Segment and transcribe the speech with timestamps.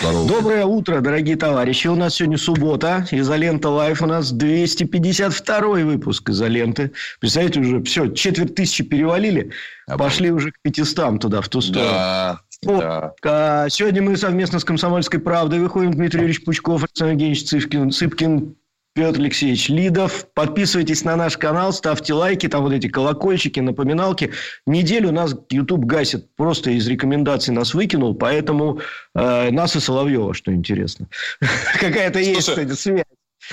[0.00, 1.88] Доброе утро, дорогие товарищи.
[1.88, 3.06] У нас сегодня суббота.
[3.10, 4.00] Изолента Live.
[4.00, 6.92] У нас 252 выпуск изоленты.
[7.18, 9.50] Представляете, уже все, четверть тысячи перевалили.
[9.86, 11.90] Пошли уже к 500 туда, в ту сторону.
[11.90, 13.14] Да, О, да.
[13.24, 15.92] а, Сегодня мы совместно с «Комсомольской правдой» выходим.
[15.92, 18.54] Дмитрий Юрьевич Пучков, Александр Евгеньевич Цыпкин, Цыпкин,
[18.98, 20.26] Петр Алексеевич Лидов.
[20.34, 24.32] Подписывайтесь на наш канал, ставьте лайки, там вот эти колокольчики, напоминалки.
[24.66, 28.80] Неделю нас YouTube гасит, просто из рекомендаций нас выкинул, поэтому
[29.14, 31.06] э, нас и Соловьева, что интересно.
[31.78, 33.04] Какая-то есть, кстати, связь.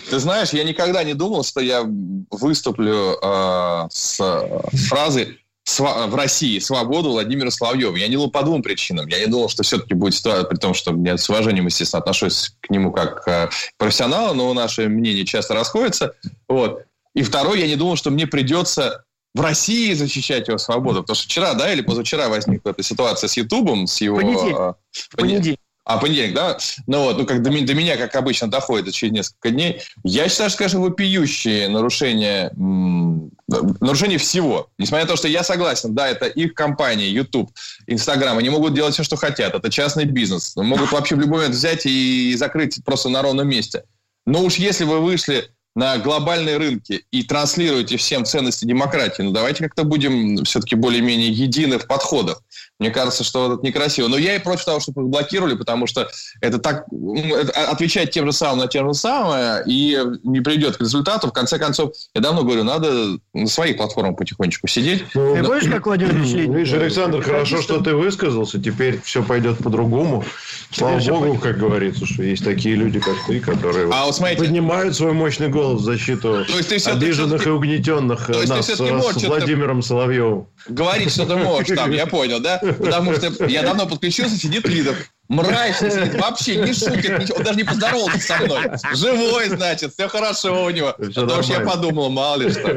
[0.09, 1.83] Ты знаешь, я никогда не думал, что я
[2.31, 7.95] выступлю э, с э, фразой «Сва- в России свободу Владимира Соловьева.
[7.95, 9.07] Я не думал по двум причинам.
[9.07, 12.53] Я не думал, что все-таки будет ситуация, при том, что я с уважением, естественно, отношусь
[12.61, 16.13] к нему как к профессионалу, но наши мнения часто расходятся.
[16.47, 16.83] Вот.
[17.15, 21.01] И второй, я не думал, что мне придется в России защищать его свободу.
[21.01, 24.17] Потому что вчера, да, или позавчера возникла эта ситуация с Ютубом, с его...
[24.17, 24.57] Понедельник.
[24.57, 24.73] э,
[25.17, 25.59] понедельник.
[25.85, 26.57] А, понедельник, да?
[26.87, 29.81] Ну вот, ну как до, до меня, как обычно, доходит через несколько дней.
[30.03, 34.69] Я считаю, что, конечно, вопиющие нарушения, нарушения всего.
[34.79, 37.51] Несмотря на то, что я согласен, да, это их компания, YouTube,
[37.85, 39.53] Instagram, они могут делать все, что хотят.
[39.53, 40.55] Это частный бизнес.
[40.55, 43.83] Могут вообще в любой момент взять и закрыть просто на ровном месте.
[44.25, 49.63] Но уж если вы вышли на глобальные рынки и транслируете всем ценности демократии, ну давайте
[49.63, 52.41] как-то будем все-таки более-менее едины в подходах.
[52.79, 54.07] Мне кажется, что это некрасиво.
[54.07, 56.09] Но я и против того, чтобы их блокировали, потому что
[56.41, 60.77] это так ну, это отвечать тем же самым на тем же самое и не приведет
[60.77, 61.27] к результату.
[61.27, 65.05] В конце концов, я давно говорю, надо на своих платформах потихонечку сидеть.
[65.13, 66.53] Ты помнишь, как Владимир Ильич Ленин?
[66.55, 68.61] Видишь, Александр, хорошо, что ты высказался.
[68.61, 70.25] Теперь все пойдет по-другому.
[70.71, 74.95] Слава богу, как говорится, что есть такие люди, как ты, которые А вот смотрите, поднимают
[74.95, 78.47] свой мощный голос в защиту То есть ты всё- обиженных ты и угнетенных То есть
[78.47, 80.47] ты нас можешь с что-то- Владимиром Соловьевым.
[80.69, 82.59] говорить, что ты можешь там, я понял, да?
[82.59, 84.95] Потому что я давно подключился, сидит Лидов.
[85.27, 88.61] Мразь сидит, вообще не шутит, ничего, он даже не поздоровался со мной.
[88.93, 90.93] Живой, значит, все хорошо у него.
[90.99, 92.75] Всё Потому что я подумал, мало ли что.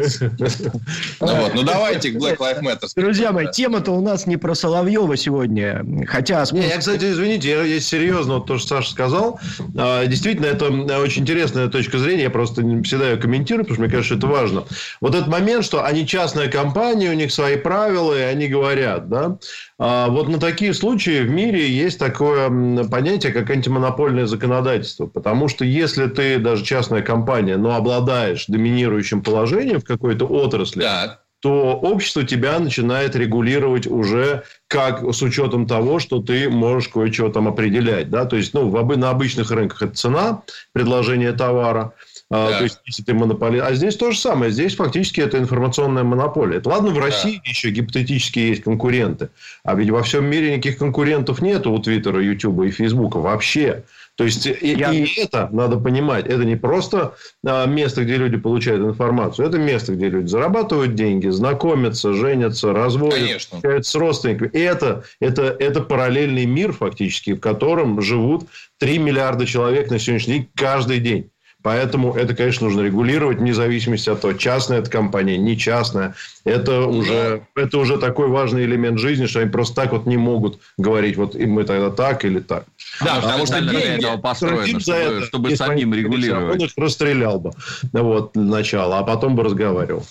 [1.21, 2.89] Ну вот, ну давайте к Black Lives Matter.
[2.97, 5.85] Друзья мои, тема-то у нас не про Соловьева сегодня.
[6.07, 6.45] Хотя...
[6.53, 9.39] Не, я, кстати, извините, я, я серьезно, вот то, что Саша сказал.
[9.77, 12.25] А, Действительно, это э, очень интересная точка зрения.
[12.25, 14.65] Я просто не всегда ее комментирую, потому что мне кажется, это важно.
[15.01, 19.37] Вот этот момент, что они частная компания, у них свои правила, и они говорят, да.
[19.79, 25.07] А Вот на такие случаи в мире есть такое м, понятие, как антимонопольное законодательство.
[25.07, 31.21] Потому что если ты даже частная компания, но обладаешь доминирующим положением в какой-то отрасли, Да,
[31.41, 37.47] то общество тебя начинает регулировать уже как с учетом того, что ты можешь кое-чего там
[37.47, 38.11] определять.
[38.11, 38.25] Да?
[38.25, 41.93] То есть, ну, в, на обычных рынках это цена, предложение товара.
[42.31, 42.59] А, Да.
[42.59, 43.65] То есть, если ты монополист.
[43.65, 44.51] А здесь то же самое.
[44.51, 46.59] Здесь фактически это информационная монополия.
[46.59, 49.31] Это ладно, в России еще гипотетически есть конкуренты.
[49.65, 53.85] А ведь во всем мире никаких конкурентов нету у Твиттера, Ютуба и Фейсбука вообще.
[54.17, 56.27] То есть, и, Я- и это надо понимать.
[56.27, 57.15] Это не просто
[57.47, 59.47] а, место, где люди получают информацию.
[59.47, 63.59] Это место, где люди зарабатывают деньги, знакомятся, женятся, разводят, Конечно.
[63.59, 64.51] общаются с родственниками.
[64.53, 70.35] И это, это, это параллельный мир, фактически, в котором живут 3 миллиарда человек на сегодняшний
[70.35, 71.31] день каждый день.
[71.69, 76.15] Поэтому это, конечно, нужно регулировать вне зависимости от того, частная эта компания, не частная.
[76.49, 80.59] Это уже, это уже такой важный элемент жизни, что они просто так вот не могут
[80.77, 82.65] говорить, вот и мы тогда так или так.
[83.01, 86.61] да, Оно потому что для построено, чтобы, это, чтобы самим регулировать.
[86.61, 87.53] Он их расстрелял бы
[87.93, 90.05] вот, для начала, а потом бы разговаривал.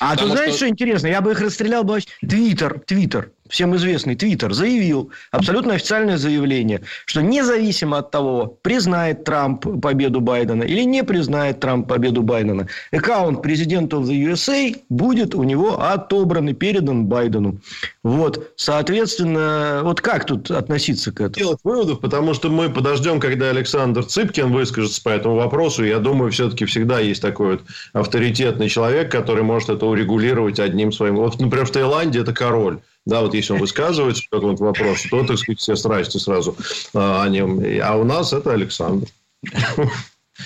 [0.00, 0.68] А ты знаешь, что- что...
[0.68, 1.06] интересно?
[1.08, 2.00] Я бы их расстрелял бы...
[2.20, 9.80] Твиттер, Твиттер, всем известный Твиттер, заявил, абсолютно официальное заявление, что независимо от того, признает Трамп
[9.80, 15.42] победу Байдена или не признает Трамп победу Байдена, аккаунт президента of the USA будет у
[15.42, 17.58] него отобран и передан Байдену.
[18.02, 21.34] Вот, соответственно, вот как тут относиться к этому?
[21.34, 25.84] делать выводов, потому что мы подождем, когда Александр Цыпкин выскажется по этому вопросу.
[25.84, 27.62] Я думаю, все-таки всегда есть такой вот
[27.92, 31.16] авторитетный человек, который может это урегулировать одним своим.
[31.16, 32.80] Вот, например, в Таиланде это король.
[33.04, 36.56] Да, вот если он высказывается по какому-то вопросу, то, так сказать, все страсти сразу
[36.94, 37.60] а, о нем.
[37.82, 39.08] А у нас это Александр.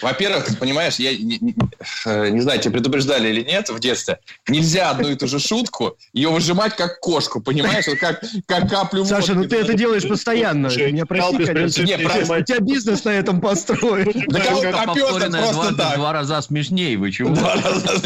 [0.03, 1.55] Во-первых, понимаешь, я не, не,
[2.07, 5.97] э, не знаю, тебя предупреждали или нет в детстве, нельзя одну и ту же шутку
[6.13, 7.87] ее выжимать как кошку, понимаешь?
[7.87, 10.69] Вот как, как каплю Саша, ну ты это делаешь постоянно.
[10.69, 11.83] Меня прости, конечно.
[11.83, 14.13] Не, просто У тебя бизнес на этом построен.
[14.29, 15.97] Да кого- а Петр просто два, так.
[15.97, 16.97] два раза смешнее.
[16.97, 17.31] Вы чего?
[17.35, 18.01] Два раза.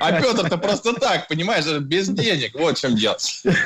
[0.00, 2.52] А Петр-то просто так, понимаешь, без денег.
[2.54, 3.16] Вот в чем дело.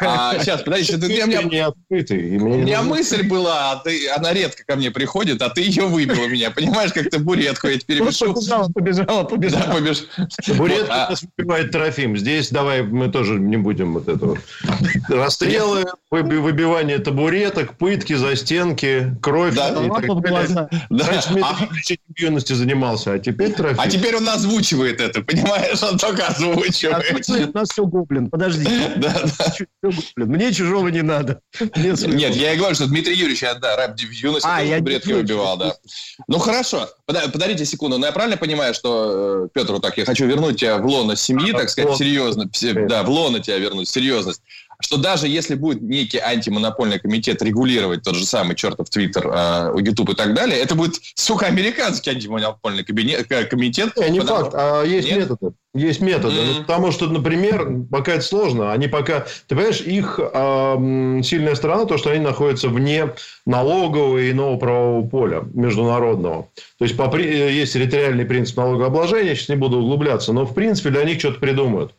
[0.00, 2.34] А, сейчас, подожди, ты, ты- у меня, не открытый.
[2.34, 5.62] и у меня нужно- мысль была, а ты, она редко ко мне приходит, а ты
[5.62, 6.50] ее выбил у меня.
[6.50, 7.18] Понимаешь, как ты
[7.62, 8.34] буретку я теперь Просто пишу.
[8.34, 9.72] побежала, побежала, Да, побежала.
[9.78, 10.06] побеж-
[10.46, 12.16] Табурет Вот, а- нас выпивает Трофим.
[12.16, 14.38] Здесь давай мы тоже не будем вот этого.
[15.08, 19.54] Расстрелы, выби- выбивание табуреток, пытки, застенки, кровь.
[19.54, 19.70] Да.
[19.70, 20.68] и так далее.
[20.90, 21.06] Да.
[21.06, 21.56] Раньше А-
[22.16, 23.80] юности занимался, а теперь Трофим.
[23.80, 25.82] А теперь он озвучивает это, понимаешь?
[25.82, 27.14] Он только озвучивает.
[27.54, 28.28] У нас все гоблин.
[28.30, 28.66] Подожди.
[28.96, 29.14] Да,
[29.82, 29.90] да.
[30.16, 31.40] Мне чужого не надо.
[31.76, 35.56] Нет, я и говорю, что Дмитрий Юрьевич, да, рэп в юности А, я табуретки выбивал,
[35.56, 35.74] да.
[36.28, 36.88] Ну, хорошо.
[37.36, 37.98] Подождите секунду.
[37.98, 41.16] Но я правильно понимаю, что, э, Петр, вот так, я хочу вернуть тебя в лоно
[41.16, 41.98] семьи, так сказать, Вот.
[41.98, 42.48] серьезно.
[42.88, 44.40] Да, в лоно тебя вернуть, серьезность.
[44.80, 50.10] Что даже если будет некий антимонопольный комитет регулировать тот же самый чертов Твиттер, э, YouTube
[50.10, 53.94] и так далее, это будет, сука, американский антимонопольный кабинет- э, комитет.
[53.98, 55.18] Не, не потому- факт, а есть Нет?
[55.18, 55.52] методы.
[55.76, 56.40] Есть методы.
[56.40, 56.46] Мгм.
[56.46, 59.26] Ну, потому что, например, пока это сложно, они пока...
[59.46, 63.12] Ты понимаешь, их ам, сильная сторона, то, что они находятся вне
[63.44, 66.48] налогового и иного правового поля международного.
[66.78, 70.90] То есть, по, э, есть территориальный принцип налогообложения, сейчас не буду углубляться, но, в принципе,
[70.90, 71.92] для них что-то придумают.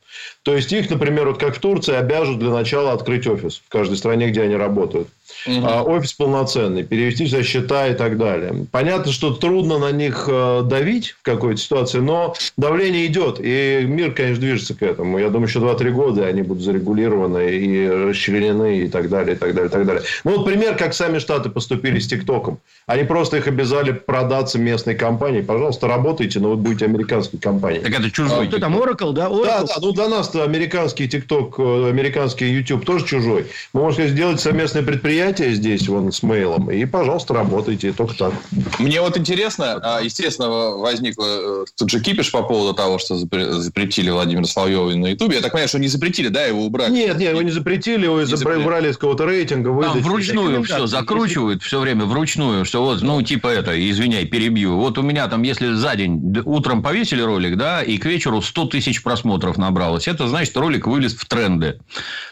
[0.44, 3.98] То есть, их, например, вот как в Турции, обяжут для начала открыть офис в каждой
[3.98, 5.08] стране, где они работают.
[5.46, 8.66] А, офис полноценный, перевести все счета и так далее.
[8.72, 14.14] Понятно, что трудно на них э, давить в какой-то ситуации, но давление идет, и мир,
[14.14, 15.20] конечно, движется к этому.
[15.20, 19.40] Я думаю, еще 2-3 года и они будут зарегулированы и расчленены и так далее, и
[19.40, 20.04] так далее, и так далее.
[20.24, 22.60] Ну, вот пример, как сами Штаты поступили с ТикТоком.
[22.86, 25.42] Они просто их обязали продаться местной компании.
[25.42, 27.82] Пожалуйста, работайте, но вы будете американской компанией.
[27.82, 28.48] Так это чужой.
[28.48, 29.30] Кто там, Oracle, да?
[29.30, 29.68] Да, Oracle?
[29.68, 33.48] да, ну для нас-то американский ТикТок, э, американский YouTube тоже чужой.
[33.74, 38.34] Мы можем сказать, сделать совместное предприятие здесь, вон, с мейлом, и, пожалуйста, работайте, только так.
[38.80, 43.52] Мне вот интересно, а, естественно, возник э, тут же кипиш по поводу того, что запре-
[43.54, 45.36] запретили Владимира Соловьева на Ютубе.
[45.36, 46.92] Я так понимаю, что не запретили, да, его убрали?
[46.92, 48.64] Нет, нет, его не запретили, его Не запретили.
[48.64, 53.48] убрали из какого-то рейтинга, Там вручную все закручивают все время вручную, что вот, ну, типа
[53.48, 54.78] это, извиняй, перебью.
[54.78, 58.66] Вот у меня там, если за день утром повесили ролик, да, и к вечеру 100
[58.66, 61.80] тысяч просмотров набралось, это значит, ролик вылез в тренды.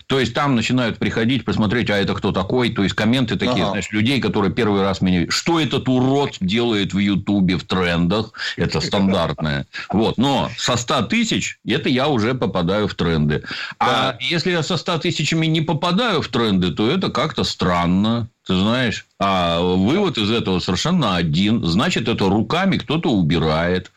[0.08, 3.70] То есть, там начинают приходить, посмотреть, а это кто такой, то есть, комменты такие, Ага.
[3.70, 5.34] знаешь, людей, которые первый раз меня видят.
[5.34, 8.34] Что этот урод делает в Ютубе, в трендах?
[8.58, 9.66] Это стандартное.
[9.90, 13.44] Вот, но со 100 тысяч, это я уже попадаю в тренды.
[13.80, 18.28] А если я со 100 тысячами не попадаю в тренды, то это как-то странно.
[18.46, 21.66] Ты знаешь, а вывод из этого совершенно один.
[21.66, 23.92] Значит, это руками кто-то убирает.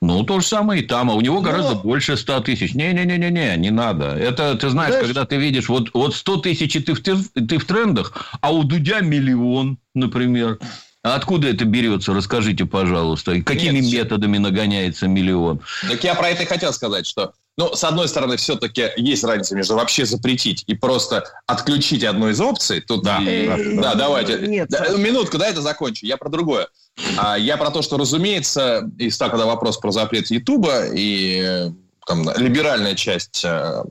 [0.00, 1.10] Ну, то же самое и там.
[1.10, 2.74] А у него гораздо больше 100 тысяч.
[2.74, 4.06] Не-не-не-не, не надо.
[4.14, 7.58] Это, ты знаешь, Знаешь- когда ты видишь, вот, вот 100 тысяч, и ты в, ты
[7.58, 10.58] в трендах, а у Дудя миллион, например.
[11.02, 12.12] А откуда это берется?
[12.14, 13.32] Расскажите, пожалуйста.
[13.32, 15.60] И какими Нет, методами нагоняется миллион?
[15.88, 19.54] Так я про это и хотел сказать, что, ну, с одной стороны, все-таки есть разница
[19.56, 22.80] между вообще запретить и просто отключить одну из опций.
[22.80, 23.20] Тут Да.
[23.24, 24.38] Э, да, давайте.
[24.46, 24.96] нет, Да, Саша.
[24.98, 26.04] минутку, да, это закончу.
[26.06, 26.68] Я про другое.
[27.16, 31.70] А, я про то, что, разумеется, и стал когда вопрос про запрет Ютуба, и э,
[32.06, 33.82] там либеральная часть э,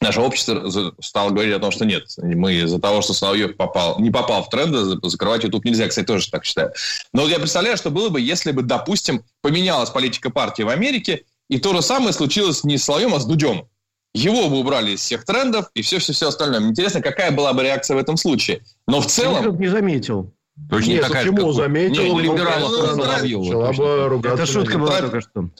[0.00, 4.10] нашего общества стала говорить о том, что нет, мы из-за того, что Соловьев попал, не
[4.10, 5.88] попал в тренды, за- закрывать YouTube нельзя.
[5.88, 6.72] Кстати, тоже так считаю.
[7.12, 11.58] Но я представляю, что было бы, если бы, допустим, поменялась политика партии в Америке, и
[11.58, 13.66] то же самое случилось не с Соловьем, а с Дудем.
[14.14, 16.60] Его бы убрали из всех трендов и все-все-все остальное.
[16.60, 18.62] Мне Интересно, какая была бы реакция в этом случае.
[18.86, 19.44] Но в Я целом...
[19.44, 20.32] тут не заметил.
[20.68, 21.46] Точно не Нет, такая, почему?
[21.46, 22.02] как Заметил.
[22.02, 25.50] Не, у ну, либералов ну, ну, Соловьева, Это шутка была только что.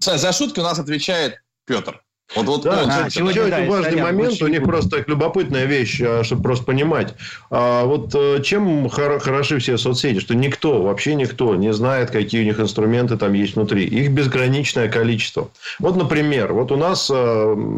[0.00, 2.02] За, за шутки у нас отвечает Петр.
[2.36, 4.62] Вот, вот Да, он а, сегодня- Еще да, один важный сорян, момент, очень у них
[4.64, 7.14] просто так любопытная вещь, а, чтобы просто понимать.
[7.50, 12.42] А, Вот э, чем хор- хороши все соцсети, что никто, вообще никто не знает, какие
[12.42, 13.84] у них инструменты там есть внутри.
[13.84, 15.50] Их безграничное количество.
[15.78, 17.14] Вот, например, вот у нас э,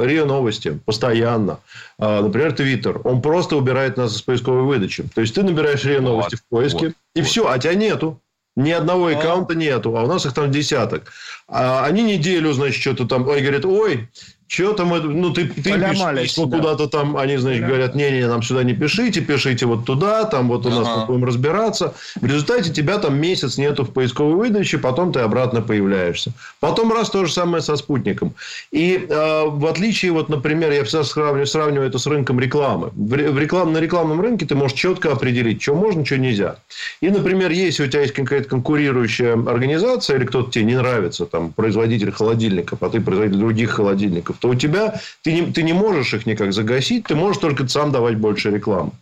[0.03, 1.61] РИА Новости постоянно,
[1.99, 5.05] а, например, Твиттер, он просто убирает нас из поисковой выдачи.
[5.15, 7.29] То есть, ты набираешь РИА Новости в поиске, вот, и вот.
[7.29, 8.19] все, а тебя нету.
[8.57, 9.13] Ни одного А.
[9.13, 11.13] аккаунта нету, а у нас их там десяток.
[11.47, 13.27] А они неделю, значит, что-то там...
[13.29, 14.09] Ой, говорят, ой,
[14.51, 16.43] Что там, ну, ты, ты пишешь да.
[16.43, 20.67] куда-то там, они, значит, говорят, не-не, нам сюда не пишите, пишите вот туда, там вот
[20.67, 21.07] у нас ага.
[21.07, 21.95] будем разбираться.
[22.21, 26.33] В результате тебя там месяц нету в поисковой выдаче, потом ты обратно появляешься.
[26.59, 28.35] Потом раз то же самое со спутником.
[28.73, 32.91] И э, в отличие, вот, например, я всегда сравниваю, сравниваю это с рынком рекламы.
[32.97, 36.57] В, в реклам, на рекламном рынке ты можешь четко определить, что можно, что нельзя.
[37.01, 41.53] И, например, если у тебя есть какая-то конкурирующая организация, или кто-то тебе не нравится, там,
[41.53, 46.15] производитель холодильников, а ты производитель других холодильников, то у тебя ты не, ты не можешь
[46.15, 48.93] их никак загасить, ты можешь только сам давать больше рекламы.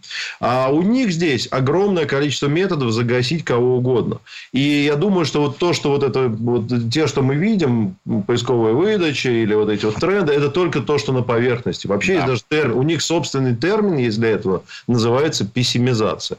[0.40, 4.18] А у них здесь огромное количество методов загасить кого угодно.
[4.52, 8.72] И я думаю, что вот то, что вот это вот те, что мы видим, поисковая
[8.72, 11.86] выдача или вот эти вот тренды, это только то, что на поверхности.
[11.86, 12.18] Вообще да.
[12.18, 16.38] есть даже термин, у них собственный термин есть для этого, называется пессимизация.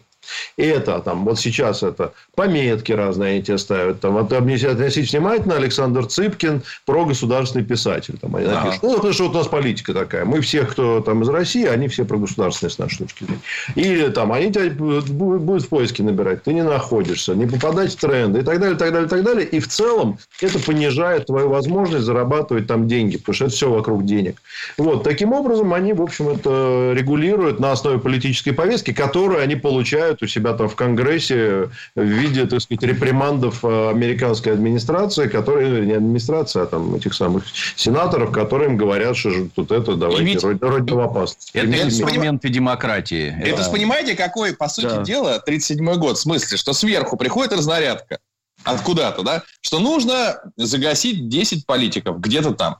[0.58, 4.02] И это там, вот сейчас это пометки разные эти ставят.
[4.02, 8.18] Там, вот, относитесь внимательно, Александр Цыпкин, про государственный писатель.
[8.20, 8.84] Там, они напишут.
[8.84, 10.26] Ну, потому что вот у нас политика такая.
[10.26, 13.42] Мы всех, кто там из России, они все про государственные с нашей точки зрения.
[13.76, 18.40] Или там, они тебя будут в поиске набирать, ты не находишься, не попадать в тренды
[18.40, 19.46] и так далее, так далее, так далее.
[19.48, 24.06] И в целом это понижает твою возможность зарабатывать там деньги, потому что это все вокруг
[24.06, 24.42] денег.
[24.78, 30.19] Вот, таким образом, они, в общем, это регулируют на основе политической повестки, которую они получают
[30.22, 35.84] у себя там в Конгрессе в виде, так сказать, репримандов э, американской администрации, которые, ну,
[35.84, 37.44] не администрация, а там этих самых
[37.76, 40.62] сенаторов, которые им говорят, что тут это давайте ведь...
[40.62, 41.52] родину опасность.
[41.54, 43.36] Это инструменты демократии.
[43.42, 45.04] Это, это понимаете, какой, по сути да.
[45.04, 48.20] дела, 37-й год, в смысле, что сверху приходит разнарядка,
[48.64, 52.78] откуда-то, да, что нужно загасить 10 политиков где-то там.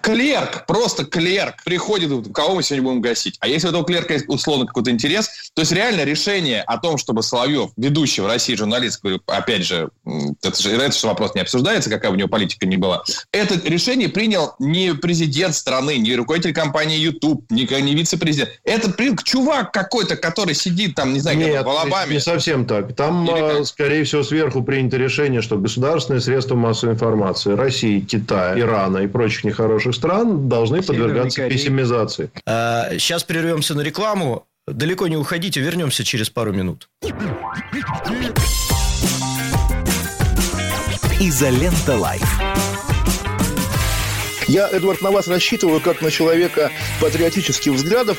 [0.00, 3.36] Клерк, просто клерк приходит, кого мы сегодня будем гасить.
[3.40, 6.96] А если у этого клерка есть условно какой-то интерес, то есть реально решение о том,
[6.96, 9.90] чтобы Соловьев, ведущий в России журналист, опять же,
[10.42, 13.02] это же этот вопрос не обсуждается, какая у него политика не была,
[13.32, 18.50] это решение принял не президент страны, не руководитель компании YouTube, не, не вице-президент.
[18.64, 22.14] Это принял чувак какой-то, который сидит там, не знаю, Нет, в Алабаме.
[22.14, 22.94] не совсем так.
[22.94, 28.98] Там, Или скорее всего, сверху принято решение, что государственные средства массовой информации России, Китая, Ирана
[28.98, 32.30] и прочих нехороших хороших стран должны подвергаться пессимизации.
[32.98, 34.46] сейчас а, прервемся на рекламу.
[34.66, 36.88] Далеко не уходите, вернемся через пару минут.
[41.20, 42.40] Изолента Live.
[44.48, 46.70] Я, Эдвард, на вас рассчитываю как на человека
[47.00, 48.18] патриотических взглядов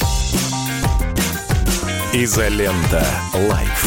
[2.13, 3.05] Изолента.
[3.33, 3.85] Live.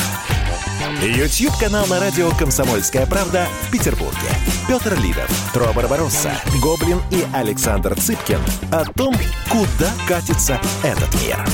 [1.02, 4.16] YouTube-канал на радио «Комсомольская правда» в Петербурге.
[4.66, 8.40] Петр Лидов, Тро Барбаросса, Гоблин и Александр Цыпкин
[8.72, 9.14] о том,
[9.50, 11.44] куда катится этот мир.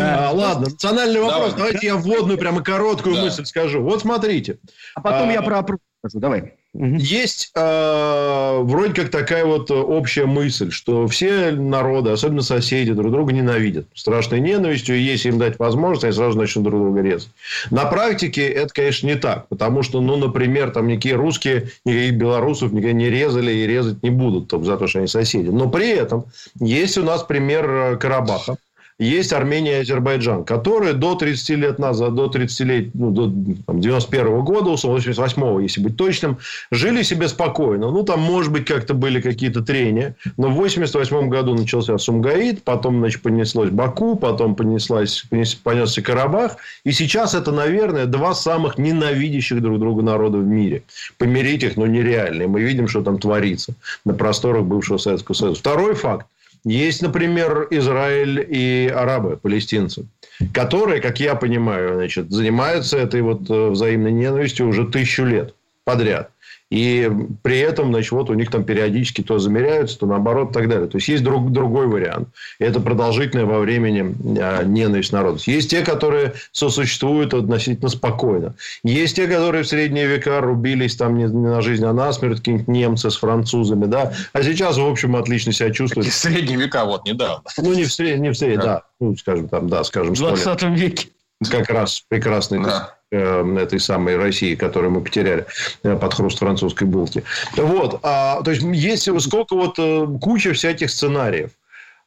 [0.00, 1.52] А, ладно, национальный вопрос.
[1.52, 1.72] Давай.
[1.72, 3.24] Давайте я вводную, прямо короткую да.
[3.24, 3.82] мысль скажу.
[3.82, 4.58] Вот смотрите.
[4.94, 6.18] А потом а, я про скажу.
[6.18, 6.54] Давай.
[6.74, 13.34] Есть э, вроде как такая вот общая мысль, что все народы, особенно соседи, друг друга
[13.34, 13.86] ненавидят.
[13.94, 17.28] Страшной ненавистью, и если им дать возможность, они сразу начнут друг друга резать.
[17.70, 19.48] На практике это, конечно, не так.
[19.48, 24.10] Потому что, ну, например, там никакие русские, никаких белорусов никогда не резали и резать не
[24.10, 25.48] будут только за то, что они соседи.
[25.48, 26.24] Но при этом
[26.58, 28.56] есть у нас пример э, Карабаха
[28.98, 33.32] есть Армения и Азербайджан, которые до 30 лет назад, до 30 лет, ну, до
[33.66, 36.38] там, 91 года, 88 если быть точным,
[36.70, 37.90] жили себе спокойно.
[37.90, 40.16] Ну, там, может быть, как-то были какие-то трения.
[40.36, 46.56] Но в 88 году начался Сумгаид, потом, значит, понеслось Баку, потом понеслась, понес, понесся Карабах.
[46.84, 50.82] И сейчас это, наверное, два самых ненавидящих друг друга народа в мире.
[51.18, 52.42] Помирить их, ну, нереально.
[52.42, 55.60] И мы видим, что там творится на просторах бывшего Советского Союза.
[55.60, 56.26] Второй факт.
[56.64, 60.06] Есть, например, Израиль и арабы, палестинцы,
[60.54, 65.54] которые, как я понимаю, значит, занимаются этой вот э, взаимной ненавистью уже тысячу лет
[65.84, 66.30] подряд.
[66.72, 67.06] И
[67.42, 70.88] при этом, значит, вот у них там периодически то замеряются, то наоборот, и так далее.
[70.88, 72.28] То есть, есть друг, другой вариант.
[72.58, 75.38] Это продолжительная во времени а, ненависть народа.
[75.44, 78.54] Есть те, которые сосуществуют относительно спокойно.
[78.84, 82.38] Есть те, которые в средние века рубились там не, не на жизнь, а на смерть,
[82.38, 84.14] какие-нибудь немцы с французами, да.
[84.32, 86.08] А сейчас, в общем, отлично себя чувствуют.
[86.08, 87.42] В средние века, вот, недавно.
[87.58, 88.64] Ну, не в средние, не в средние, да.
[88.64, 88.82] да.
[88.98, 91.08] Ну, скажем, там, да, скажем, В 20 веке.
[91.50, 92.64] Как раз прекрасный.
[92.64, 92.94] Да.
[93.12, 95.46] Э, этой самой России, которую мы потеряли
[95.82, 97.22] э, под хруст французской булки.
[97.56, 98.00] Вот.
[98.02, 101.50] А, то есть, есть сколько вот э, куча всяких сценариев.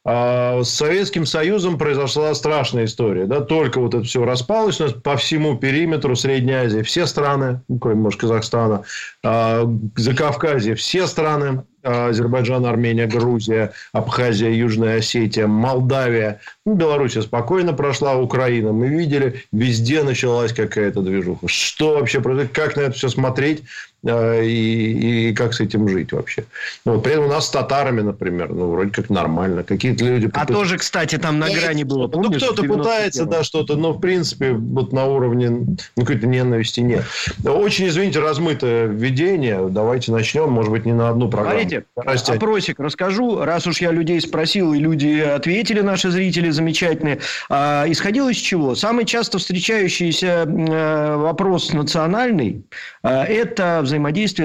[0.08, 3.26] А с Советским Союзом произошла страшная история.
[3.26, 3.40] Да?
[3.40, 6.82] Только вот это все распалось у нас по всему периметру Средней Азии.
[6.82, 8.84] Все страны, ну, кроме, может, Казахстана,
[9.24, 16.40] а, Закавказье, все страны, Азербайджан, Армения, Грузия, Абхазия, Южная Осетия, Молдавия.
[16.64, 18.72] Ну, Белоруссия спокойно прошла, Украина.
[18.72, 21.46] Мы видели, везде началась какая-то движуха.
[21.48, 22.52] Что вообще происходит?
[22.52, 23.62] Как на это все смотреть?
[24.08, 26.44] А, и, и как с этим жить вообще.
[26.84, 29.62] Ну, вот, при этом у нас с татарами, например, ну, вроде как нормально.
[29.62, 30.30] Какие-то люди...
[30.32, 32.40] А тоже, кстати, там на грани было, ну, помнишь?
[32.40, 37.04] Ну, кто-то пытается, да, что-то, но, в принципе, вот на уровне ну, какой-то ненависти нет.
[37.44, 39.68] Очень, извините, размытое введение.
[39.68, 41.60] Давайте начнем, может быть, не на одну программу.
[41.60, 42.36] Смотрите, Растять.
[42.36, 43.44] опросик расскажу.
[43.44, 47.18] Раз уж я людей спросил, и люди ответили, наши зрители замечательные.
[47.48, 48.74] А, исходил из чего?
[48.74, 52.64] Самый часто встречающийся э, вопрос национальный
[53.02, 53.95] а,– это взаимодействие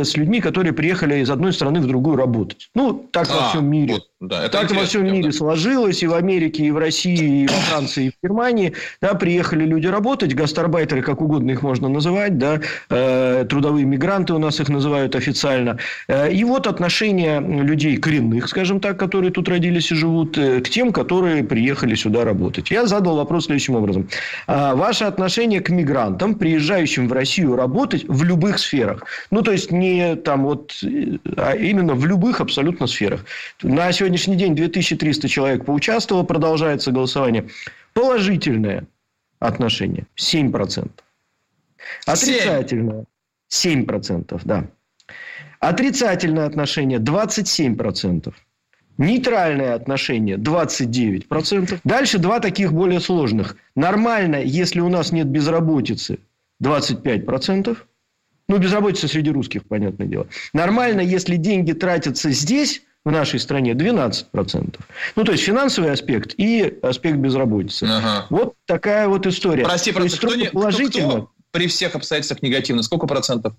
[0.04, 2.70] с людьми, которые приехали из одной страны в другую работать.
[2.76, 3.94] Ну, так а, во всем мире.
[3.94, 5.32] Вот, да, это так во всем мире да.
[5.32, 6.04] сложилось.
[6.04, 8.74] И в Америке, и в России, и во Франции, и в Германии.
[9.02, 14.38] Да, приехали люди работать, гастарбайтеры, как угодно их можно называть, да, э, трудовые мигранты у
[14.38, 15.78] нас их называют официально.
[16.08, 20.70] Э, и вот отношение людей коренных, скажем так, которые тут родились и живут, э, к
[20.70, 22.70] тем, которые приехали сюда работать.
[22.70, 24.08] Я задал вопрос следующим образом.
[24.46, 29.04] А ваше отношение к мигрантам, приезжающим в Россию работать в любых сферах?
[29.32, 30.80] Ну, то есть, не там вот,
[31.38, 33.26] а именно в любых абсолютно сферах.
[33.64, 37.48] На сегодняшний день 2300 человек поучаствовало, продолжается голосование.
[37.94, 38.86] Положительное
[39.40, 40.92] отношение 7%.
[42.06, 43.06] Отрицательное
[43.50, 44.68] 7%, да.
[45.60, 48.34] Отрицательное отношение 27%.
[48.98, 51.80] Нейтральное отношение 29%.
[51.86, 53.56] Дальше два таких более сложных.
[53.76, 56.20] Нормально, если у нас нет безработицы
[56.62, 57.78] 25%.
[58.50, 60.28] Ну, безработица среди русских, понятное дело.
[60.52, 64.80] Нормально, если деньги тратятся здесь, в нашей стране 12%.
[65.16, 67.86] Ну, то есть, финансовый аспект и аспект безработицы.
[67.86, 68.28] Ага.
[68.30, 69.64] Вот такая вот история.
[69.64, 71.10] Прости, просто кто, не, положительно...
[71.10, 72.84] кто, кто при всех обстоятельствах негативно?
[72.84, 73.56] Сколько процентов?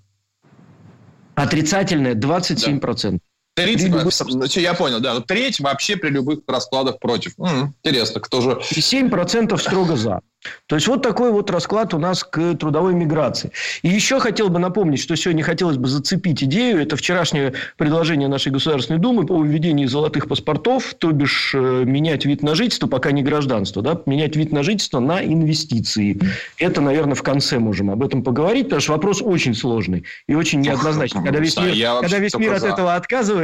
[1.35, 3.11] Отрицательное 27%.
[3.11, 3.17] Да.
[3.55, 4.07] Треть, любых...
[4.55, 5.19] я понял, да.
[5.21, 7.33] Треть вообще при любых раскладах против.
[7.37, 8.61] М-м, интересно, кто же...
[8.71, 10.21] И 7% строго за.
[10.67, 13.51] То есть, вот такой вот расклад у нас к трудовой миграции.
[13.81, 16.81] И еще хотел бы напомнить, что сегодня хотелось бы зацепить идею.
[16.81, 22.43] Это вчерашнее предложение нашей Государственной Думы по введению золотых паспортов, то бишь э, менять вид
[22.43, 26.19] на жительство, пока не гражданство, да, менять вид на жительство на инвестиции.
[26.57, 30.59] Это, наверное, в конце можем об этом поговорить, потому что вопрос очень сложный и очень
[30.59, 31.23] неоднозначный.
[31.23, 33.42] Когда весь мир, когда весь мир от этого отказывается,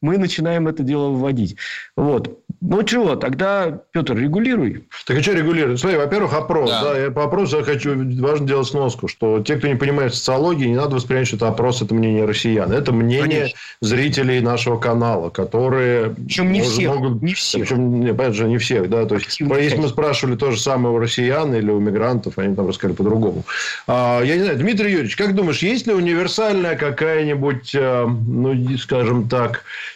[0.00, 1.56] мы начинаем это дело вводить.
[1.96, 2.40] Вот.
[2.60, 4.86] Ну, чего, тогда, Петр, регулируй.
[5.06, 5.76] Так а что регулируй?
[5.76, 6.70] Смотри, во-первых, опрос.
[6.70, 6.82] Да.
[6.82, 10.66] да, я по опросу я хочу, важно делать сноску, что те, кто не понимает социологии,
[10.66, 12.72] не надо воспринимать, что это опрос, это мнение россиян.
[12.72, 13.58] Это мнение Конечно.
[13.80, 16.10] зрителей нашего канала, которые...
[16.10, 16.94] Причем не всех.
[16.94, 17.22] Могут...
[17.22, 17.62] Не всех.
[17.62, 18.88] Причем, не, понятно же, не всех.
[18.88, 19.04] Да?
[19.04, 22.54] То есть, Активно если мы спрашивали то же самое у россиян или у мигрантов, они
[22.54, 23.44] там рассказали по-другому.
[23.86, 29.28] А, я не знаю, Дмитрий Юрьевич, как думаешь, есть ли универсальная какая-нибудь, э, ну, скажем
[29.28, 29.35] так,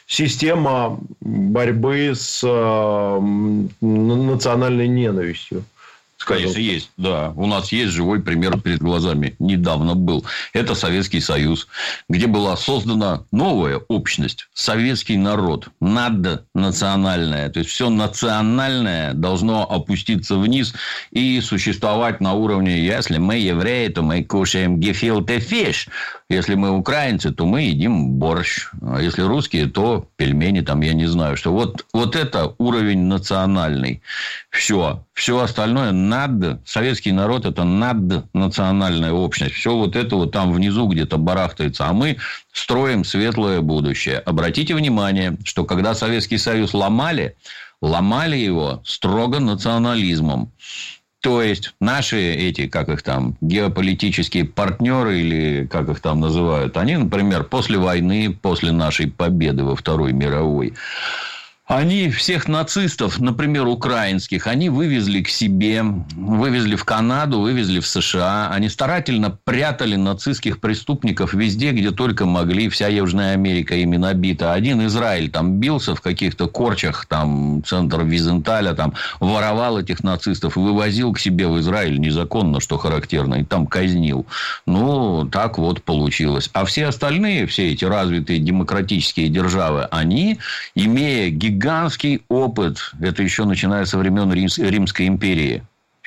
[0.07, 3.20] система борьбы с э,
[3.81, 5.64] национальной ненавистью?
[6.24, 6.90] Конечно, есть.
[6.96, 9.35] Да, у нас есть живой пример перед глазами.
[9.38, 10.24] Недавно был.
[10.52, 11.66] Это Советский Союз,
[12.09, 14.48] где была создана новая общность.
[14.52, 15.68] Советский народ.
[15.80, 17.48] Наднациональное.
[17.48, 20.74] То есть, все национальное должно опуститься вниз
[21.11, 25.88] и существовать на уровне, если мы евреи, то мы кушаем гефилте фиш.
[26.28, 28.68] Если мы украинцы, то мы едим борщ.
[28.83, 31.52] А если русские, то пельмени, там, я не знаю, что.
[31.52, 34.02] Вот, вот это уровень национальный.
[34.50, 35.04] Все.
[35.20, 36.66] Все остальное над...
[36.66, 39.54] Советский народ– это наднациональная общность.
[39.54, 41.87] Все вот это вот там внизу где-то барахтается.
[41.87, 42.16] А мы
[42.54, 44.16] строим светлое будущее.
[44.20, 47.37] Обратите внимание, что когда Советский Союз ломали,
[47.83, 50.52] ломали его строго национализмом.
[51.20, 56.96] То есть, наши эти, как их там, геополитические партнеры, или как их там называют, они,
[56.96, 60.72] например, после войны, после нашей победы во Второй мировой,
[61.70, 65.85] они всех нацистов, например, украинских, они вывезли к себе,
[66.16, 68.50] вывезли в Канаду, вывезли в США.
[68.50, 72.68] Они старательно прятали нацистских преступников везде, где только могли.
[72.68, 74.52] Вся Южная Америка ими набита.
[74.52, 80.61] Один Израиль там бился в каких-то корчах, там, центр Визенталя, там, воровал этих нацистов и
[80.61, 84.26] вывозил к себе в Израиль незаконно, что характерно, и там казнил.
[84.66, 86.50] Ну, так вот получилось.
[86.52, 90.40] А все остальные, все эти развитые демократические державы, они,
[90.74, 92.92] имея гигантские гигантский опыт.
[93.01, 95.62] Это еще начиная со времен Римской империи.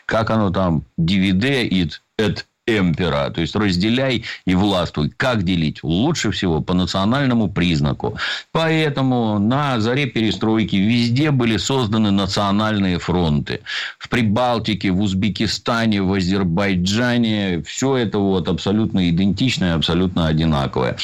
[0.05, 0.83] Как оно там?
[0.97, 5.09] Дивиде ит эт эмпера, то есть разделяй и властвуй.
[5.17, 5.83] Как делить?
[5.83, 8.17] Лучше всего по национальному признаку.
[8.51, 13.59] Поэтому на заре перестройки везде были созданы национальные фронты.
[13.99, 20.95] В Прибалтике, в Узбекистане, в Азербайджане все это вот абсолютно идентичное, абсолютно одинаковое.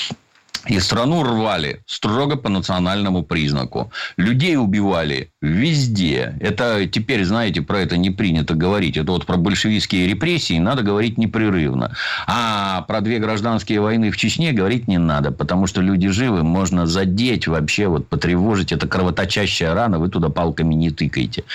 [0.67, 3.91] И страну рвали строго по национальному признаку.
[4.17, 6.35] Людей убивали везде.
[6.41, 8.97] Это теперь, знаете, про это не принято говорить.
[8.97, 11.95] Это вот про большевистские репрессии надо говорить непрерывно.
[12.27, 15.31] А про две гражданские войны в Чечне говорить не надо.
[15.31, 18.71] Потому что люди живы, можно задеть вообще, вот потревожить.
[18.73, 21.45] Это кровоточащая рана, вы туда палками не тыкаете.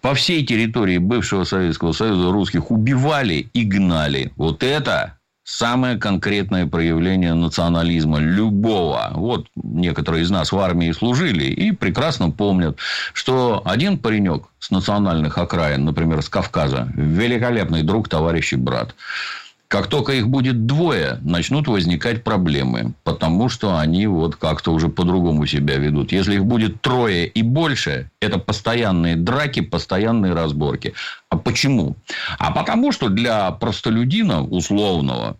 [0.00, 4.32] По всей территории бывшего Советского Союза русских убивали и гнали.
[4.36, 9.10] Вот это самое конкретное проявление национализма любого.
[9.14, 12.78] Вот некоторые из нас в армии служили и прекрасно помнят,
[13.12, 18.94] что один паренек с национальных окраин, например, с Кавказа, великолепный друг, товарищ и брат.
[19.74, 25.46] Как только их будет двое, начнут возникать проблемы, потому что они вот как-то уже по-другому
[25.46, 26.12] себя ведут.
[26.12, 30.94] Если их будет трое и больше, это постоянные драки, постоянные разборки.
[31.28, 31.96] А почему?
[32.38, 35.38] А потому что для простолюдина условного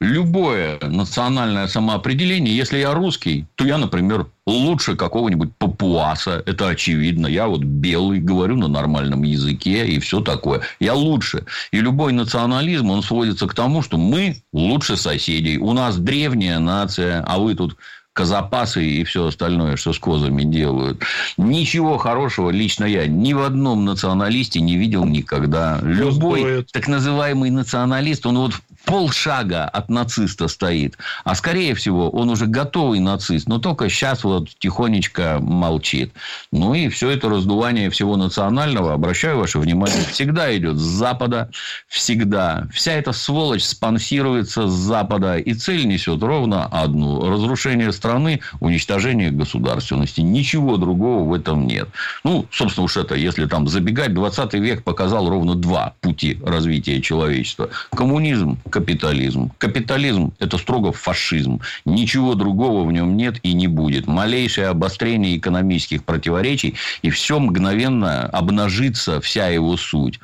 [0.00, 7.26] любое национальное самоопределение, если я русский, то я, например, лучше какого-нибудь папуаса, это очевидно.
[7.26, 10.62] Я вот белый, говорю на нормальном языке и все такое.
[10.78, 11.44] Я лучше.
[11.72, 15.58] И любой национализм, он сводится к тому, что мы лучше соседей.
[15.58, 17.76] У нас древняя нация, а вы тут
[18.18, 21.04] казапасы и все остальное, что с козами делают.
[21.36, 25.78] Ничего хорошего лично я ни в одном националисте не видел никогда.
[25.82, 28.54] Любой так называемый националист, он вот
[28.88, 30.96] полшага от нациста стоит.
[31.24, 36.12] А скорее всего, он уже готовый нацист, но только сейчас вот тихонечко молчит.
[36.52, 41.50] Ну и все это раздувание всего национального, обращаю ваше внимание, всегда идет с Запада.
[41.86, 42.66] Всегда.
[42.72, 45.36] Вся эта сволочь спонсируется с Запада.
[45.36, 47.28] И цель несет ровно одну.
[47.30, 50.22] Разрушение страны, уничтожение государственности.
[50.22, 51.88] Ничего другого в этом нет.
[52.24, 57.68] Ну, собственно, уж это, если там забегать, 20 век показал ровно два пути развития человечества.
[57.90, 59.50] Коммунизм, капитализм.
[59.58, 61.60] Капитализм– это строго фашизм.
[61.84, 64.06] Ничего другого в нем нет и не будет.
[64.06, 70.20] Малейшее обострение экономических противоречий, и все мгновенно обнажится вся его суть.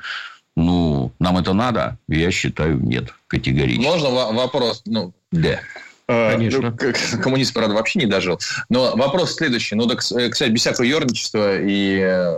[0.56, 1.98] Ну, нам это надо?
[2.08, 3.84] Я считаю, нет, категорически.
[3.84, 4.82] Можно вопрос?
[4.86, 5.58] Ну, да.
[6.06, 6.76] А, Конечно.
[6.80, 8.38] Ну, коммунист, правда, вообще не дожил.
[8.68, 9.74] Но вопрос следующий.
[9.74, 12.36] Ну, так, э, кстати, без всякого ерничества и э,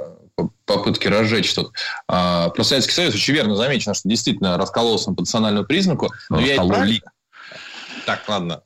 [0.65, 1.73] попытки разжечь тут.
[2.09, 6.13] А, про Советский Союз очень верно замечено, что действительно раскололся по национальному признаку.
[6.29, 7.01] Но я правильно...
[8.05, 8.63] Так, ладно.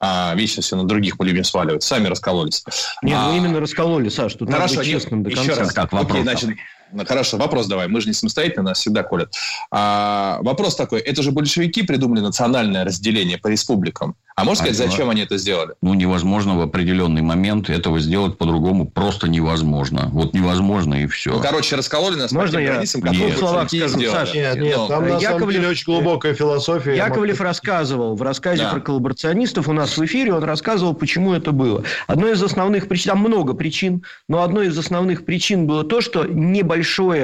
[0.00, 1.82] А, вечно все на других мы любим сваливать.
[1.82, 2.64] Сами раскололись.
[3.02, 3.28] Нет, а...
[3.28, 4.34] мы именно раскололи, Саш.
[4.34, 5.52] Тут Хорошо, надо быть честным до конца.
[5.52, 5.74] Еще раз.
[5.74, 6.10] Так, вопрос.
[6.10, 6.56] Окей, значит, ну,
[7.06, 7.88] хорошо, вопрос давай.
[7.88, 9.32] Мы же не самостоятельно, нас всегда колят.
[9.70, 11.00] А, вопрос такой.
[11.00, 14.16] Это же большевики придумали национальное разделение по республикам.
[14.36, 15.74] А можешь сказать, а, зачем они это сделали?
[15.82, 18.86] Ну, невозможно в определенный момент этого сделать по-другому.
[18.86, 20.08] Просто невозможно.
[20.12, 21.32] Вот невозможно и все.
[21.32, 23.34] Ну, короче, раскололи нас Можно по я границам, нет.
[23.34, 24.34] в словах скажу, Саша?
[24.34, 26.96] Нет, нет, там на Яковлев, самом деле очень глубокая философия.
[26.96, 28.70] Яковлев рассказывал в рассказе да.
[28.70, 31.82] про коллаборационистов у нас в эфире, он рассказывал, почему это было.
[32.06, 36.24] Одной из основных причин, там много причин, но одной из основных причин было то, что
[36.24, 36.77] небольшое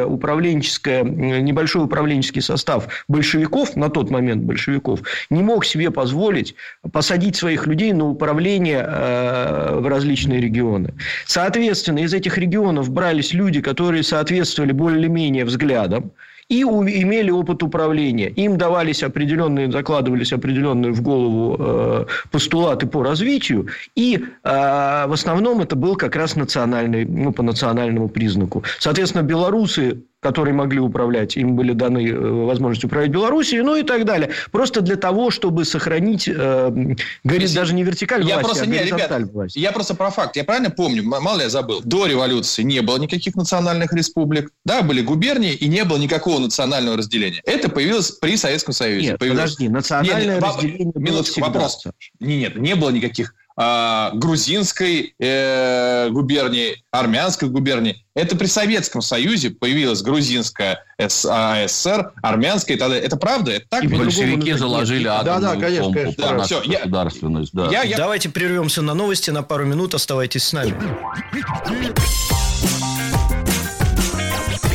[0.04, 6.54] управленческое, небольшой управленческий состав большевиков, на тот момент большевиков, не мог себе позволить
[6.92, 10.94] посадить своих людей на управление э, в различные регионы.
[11.26, 16.12] Соответственно, из этих регионов брались люди, которые соответствовали более-менее взглядам
[16.48, 18.28] и имели опыт управления.
[18.28, 25.60] Им давались определенные, закладывались определенные в голову э, постулаты по развитию, и э, в основном
[25.60, 28.62] это был как раз национальный, ну, по национальному признаку.
[28.78, 34.06] Соответственно, белорусы которые могли управлять, им были даны э, возможности управлять Белоруссией, ну и так
[34.06, 34.30] далее.
[34.50, 38.78] Просто для того, чтобы сохранить, э, говорит, даже не вертикаль я власти, просто, а не,
[38.78, 39.58] ребят, власти.
[39.58, 40.34] Я просто про факт.
[40.36, 44.50] Я правильно помню, мало ли я забыл, до революции не было никаких национальных республик.
[44.64, 47.42] Да, были губернии, и не было никакого национального разделения.
[47.44, 49.08] Это появилось при Советском Союзе.
[49.08, 49.42] Нет, появилось...
[49.42, 51.46] подожди, национальное нет, разделение было минутку, всегда.
[51.48, 51.84] Вопрос.
[52.18, 58.04] Нет, не было никаких а, грузинской э, губернии, армянской губернии.
[58.16, 63.04] Это при Советском Союзе появилась грузинская СССР, армянская и так далее.
[63.04, 63.52] Это правда?
[63.52, 63.84] Это так?
[63.84, 67.52] И большевики заложили атомную да, да, конечно, конечно, да, все, государственность.
[67.54, 67.70] Я, да.
[67.70, 67.96] Я, я...
[67.96, 69.94] Давайте прервемся на новости на пару минут.
[69.94, 70.74] Оставайтесь с нами.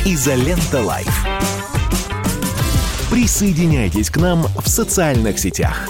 [0.05, 1.25] Изолента Live.
[3.11, 5.89] Присоединяйтесь к нам в социальных сетях.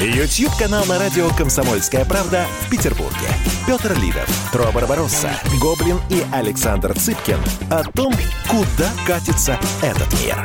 [0.00, 3.28] YouTube-канал на радио «Комсомольская правда» в Петербурге.
[3.66, 5.30] Петр Лидов, Тро Барбаросса,
[5.60, 8.14] Гоблин и Александр Цыпкин о том,
[8.48, 10.36] куда катится этот мир.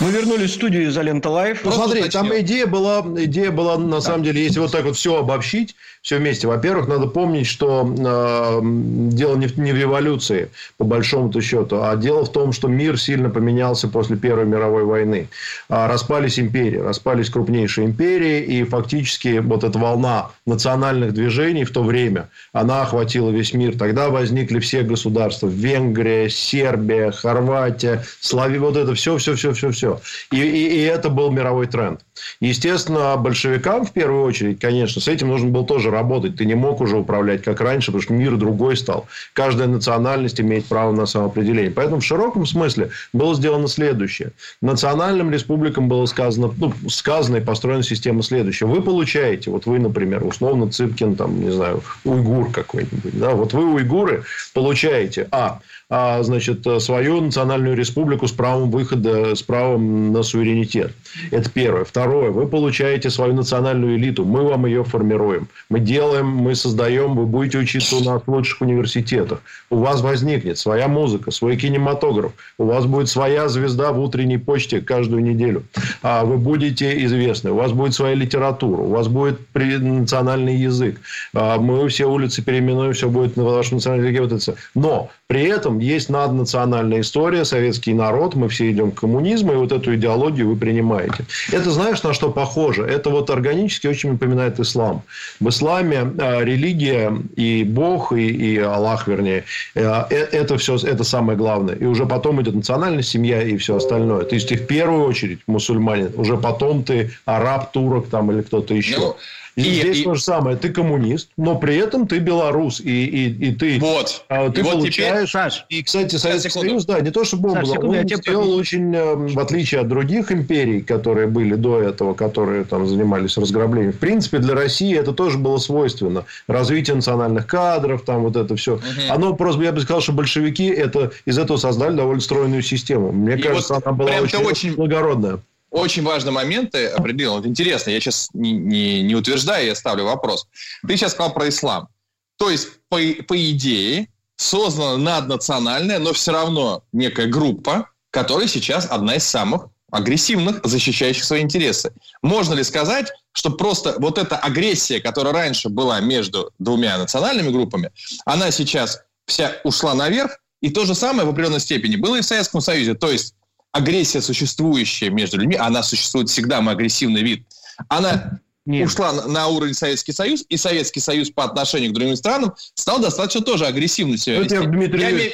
[0.00, 1.60] Мы вернулись в студию «Изолента Live».
[1.62, 4.00] Ну, смотри, там идея была, идея была, на да.
[4.00, 6.46] самом деле, если вот так вот все обобщить, все вместе.
[6.46, 11.94] Во-первых, надо помнить, что э, дело не в, не в революции, по большому-то счету, а
[11.96, 15.28] дело в том, что мир сильно поменялся после Первой мировой войны.
[15.68, 21.82] А, распались империи, распались крупнейшие империи, и фактически вот эта волна национальных движений в то
[21.82, 23.76] время, она охватила весь мир.
[23.76, 25.48] Тогда возникли все государства.
[25.48, 30.00] Венгрия, Сербия, Хорватия, Славия, вот это все, все, все, все, все.
[30.32, 32.00] И, и, и это был мировой тренд.
[32.40, 36.36] Естественно, большевикам в первую очередь, конечно, с этим нужно было тоже работать.
[36.36, 39.06] Ты не мог уже управлять как раньше, потому что мир другой стал.
[39.32, 41.70] Каждая национальность имеет право на самоопределение.
[41.70, 44.32] Поэтому в широком смысле было сделано следующее.
[44.60, 48.66] Национальным республикам было сказано, ну, сказано и построена система следующая.
[48.66, 53.18] Вы получаете, вот вы, например, условно Цыпкин, там, не знаю, уйгур какой-нибудь.
[53.18, 53.30] Да?
[53.30, 54.24] Вот вы, уйгуры,
[54.54, 60.92] получаете, а, значит, свою национальную республику с правом выхода, с правом на суверенитет.
[61.32, 61.84] Это первое.
[61.84, 62.30] Второе.
[62.30, 64.24] Вы получаете свою национальную элиту.
[64.24, 65.48] Мы вам ее формируем.
[65.68, 67.16] Мы делаем, мы создаем.
[67.16, 69.42] Вы будете учиться у нас в лучших университетах.
[69.68, 72.32] У вас возникнет своя музыка, свой кинематограф.
[72.58, 75.64] У вас будет своя звезда в утренней почте каждую неделю.
[76.02, 77.50] А вы будете известны.
[77.50, 78.80] У вас будет своя литература.
[78.82, 81.00] У вас будет национальный язык.
[81.34, 82.92] А мы все улицы переименуем.
[82.92, 84.22] Все будет на вашем национальном языке.
[84.22, 84.54] Вот это.
[84.76, 89.72] Но при этом есть наднациональная история, советский народ, мы все идем к коммунизму, и вот
[89.72, 91.24] эту идеологию вы принимаете.
[91.52, 92.84] Это знаешь, на что похоже?
[92.84, 95.02] Это вот органически очень напоминает ислам.
[95.40, 101.04] В исламе э, религия и Бог, и, и Аллах, вернее, э, э, это все, это
[101.04, 101.74] самое главное.
[101.74, 104.24] И уже потом идет национальная семья и все остальное.
[104.24, 108.74] То есть, ты в первую очередь мусульманин, уже потом ты араб, турок там или кто-то
[108.74, 108.98] еще.
[108.98, 109.16] Ну,
[109.60, 110.04] и, и здесь и...
[110.04, 110.56] то же самое.
[110.56, 112.80] Ты коммунист, но при этом ты белорус.
[112.80, 114.24] И, и, и ты, вот.
[114.28, 115.34] А, ты и получаешь...
[115.34, 118.94] Вот теперь, И, кстати, Советский Союз, да, не то, чтобы он, был, он сделал очень,
[118.94, 123.92] э, в отличие от других империй, которые были до этого, которые там занимались разграблением.
[123.92, 126.24] В принципе, для России это тоже было свойственно.
[126.46, 128.74] Развитие национальных кадров, там вот это все.
[128.74, 128.82] Угу.
[129.10, 133.12] Оно просто, я бы сказал, что большевики это, из этого создали довольно стройную систему.
[133.12, 135.40] Мне и кажется, вот она была очень, очень благородная
[135.70, 137.34] очень важные моменты определил.
[137.34, 140.46] Вот интересно, я сейчас не, не, не утверждаю, я ставлю вопрос.
[140.86, 141.88] Ты сейчас сказал про ислам.
[142.36, 149.16] То есть, по, по идее, создана наднациональная, но все равно некая группа, которая сейчас одна
[149.16, 151.92] из самых агрессивных, защищающих свои интересы.
[152.22, 157.90] Можно ли сказать, что просто вот эта агрессия, которая раньше была между двумя национальными группами,
[158.24, 162.24] она сейчас вся ушла наверх, и то же самое в определенной степени было и в
[162.24, 162.94] Советском Союзе.
[162.94, 163.34] То есть
[163.72, 167.46] агрессия, существующая между людьми, она существует всегда, мы агрессивный вид,
[167.88, 168.86] она нет.
[168.86, 173.40] ушла на уровень Советский Союз, и Советский Союз по отношению к другим странам стал достаточно
[173.40, 174.58] тоже агрессивным себя вести.
[174.58, 175.32] Дмитрий я, име...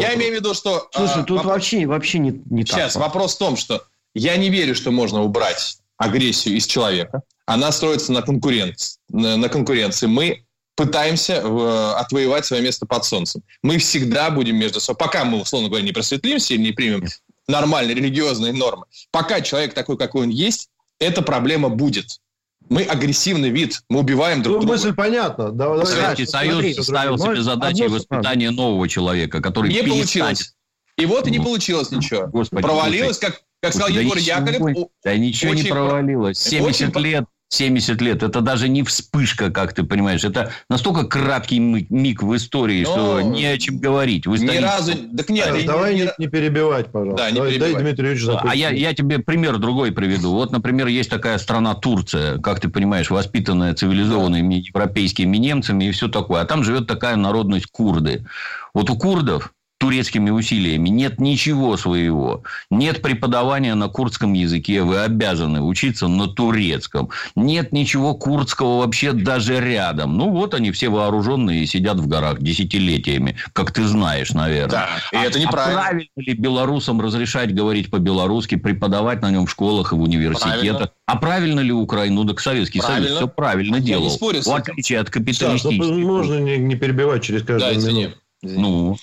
[0.00, 0.88] я имею в виду, что...
[0.94, 1.52] Слушай, а, тут вопрос...
[1.54, 3.02] вообще, вообще не, не Сейчас, так.
[3.02, 7.22] вопрос в том, что я не верю, что можно убрать агрессию из человека.
[7.46, 8.98] Она строится на конкуренции.
[9.10, 10.06] На конкуренции.
[10.06, 13.42] Мы пытаемся э, отвоевать свое место под солнцем.
[13.62, 17.04] Мы всегда будем между собой, пока мы, условно говоря, не просветлимся или не примем
[17.48, 18.86] нормальные религиозные нормы.
[19.10, 22.20] Пока человек такой, какой он есть, эта проблема будет.
[22.68, 24.74] Мы агрессивный вид, мы убиваем друг ну, друга.
[24.74, 25.50] мысль понятна.
[25.50, 30.54] Да, Советский Союз смотри, ставил себе задачей воспитания нового человека, который не получилось.
[30.96, 32.26] И вот и не получилось ничего.
[32.28, 34.88] Господи, Провалилось, как, как сказал Егор Яковлев.
[35.02, 36.38] Да ничего не провалилось.
[36.38, 38.22] 70 лет 70 лет.
[38.22, 40.24] Это даже не вспышка, как ты понимаешь.
[40.24, 42.90] Это настолько краткий миг в истории, Но...
[42.90, 44.26] что не о чем говорить.
[44.26, 44.92] В ни разу...
[45.16, 47.24] Так нет, не, давай не, не перебивать, пожалуйста.
[47.24, 47.74] Да, не давай, перебивай.
[47.74, 50.32] дай Дмитрий Ильич А я, я тебе пример другой приведу.
[50.32, 56.08] Вот, например, есть такая страна Турция, как ты понимаешь, воспитанная цивилизованными европейскими немцами и все
[56.08, 56.40] такое.
[56.40, 58.24] А там живет такая народность курды.
[58.72, 60.90] Вот у курдов турецкими усилиями.
[60.90, 62.44] Нет ничего своего.
[62.70, 64.82] Нет преподавания на курдском языке.
[64.82, 67.10] Вы обязаны учиться на турецком.
[67.34, 70.16] Нет ничего курдского вообще даже рядом.
[70.16, 74.68] Ну, вот они все вооруженные и сидят в горах десятилетиями, как ты знаешь, наверное.
[74.70, 75.80] Да, и а, это неправильно.
[75.80, 80.62] А правильно ли белорусам разрешать говорить по-белорусски, преподавать на нем в школах и в университетах?
[80.62, 80.90] Правильно.
[81.06, 82.24] А правильно ли Украину?
[82.24, 83.08] Так Советский правильно.
[83.08, 84.04] Союз все правильно Я делал.
[84.04, 86.04] Не спорю, в отличие от капиталистических.
[86.06, 88.16] Можно не, не перебивать через каждую да, минуту.
[88.42, 88.96] Ну,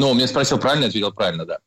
[0.00, 1.58] Ну, меня спросил, правильно ответил, правильно, да.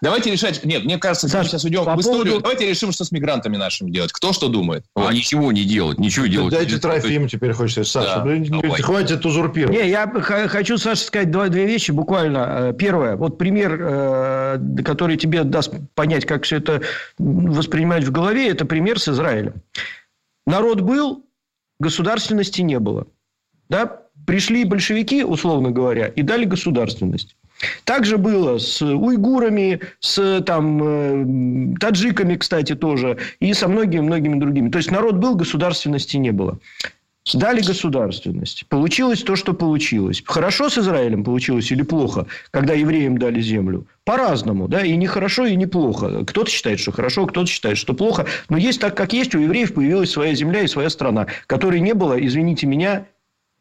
[0.00, 0.64] Давайте решать...
[0.64, 2.24] Нет, мне кажется, Саш, сейчас уйдем по в историю.
[2.24, 2.40] Поводу...
[2.42, 4.12] Давайте решим, что с мигрантами нашими делать.
[4.12, 4.84] Кто что думает.
[4.94, 5.12] А вот.
[5.12, 6.52] ничего не делать, ничего делать.
[6.52, 8.24] Дайте Трофим теперь хочется, Саша.
[8.24, 9.76] Да, хватит узурпировать.
[9.76, 12.38] Не, я хочу, Саша, сказать два, две вещи буквально.
[12.38, 13.16] Э, первое.
[13.16, 16.82] Вот пример, э, который тебе даст понять, как все это
[17.18, 19.54] воспринимать в голове, это пример с Израилем.
[20.46, 21.24] Народ был,
[21.80, 23.06] государственности не было.
[23.68, 24.02] Да?
[24.26, 27.36] Пришли большевики, условно говоря, и дали государственность.
[27.84, 34.70] Так же было с уйгурами, с там, э, таджиками, кстати, тоже, и со многими-многими другими.
[34.70, 36.58] То есть, народ был, государственности не было.
[37.26, 38.64] Сдали государственность.
[38.68, 40.22] Получилось то, что получилось.
[40.24, 43.86] Хорошо с Израилем получилось или плохо, когда евреям дали землю?
[44.04, 44.68] По-разному.
[44.68, 44.80] Да?
[44.82, 46.24] И не хорошо, и не плохо.
[46.24, 48.26] Кто-то считает, что хорошо, кто-то считает, что плохо.
[48.48, 49.34] Но есть так, как есть.
[49.34, 53.06] У евреев появилась своя земля и своя страна, которой не было, извините меня,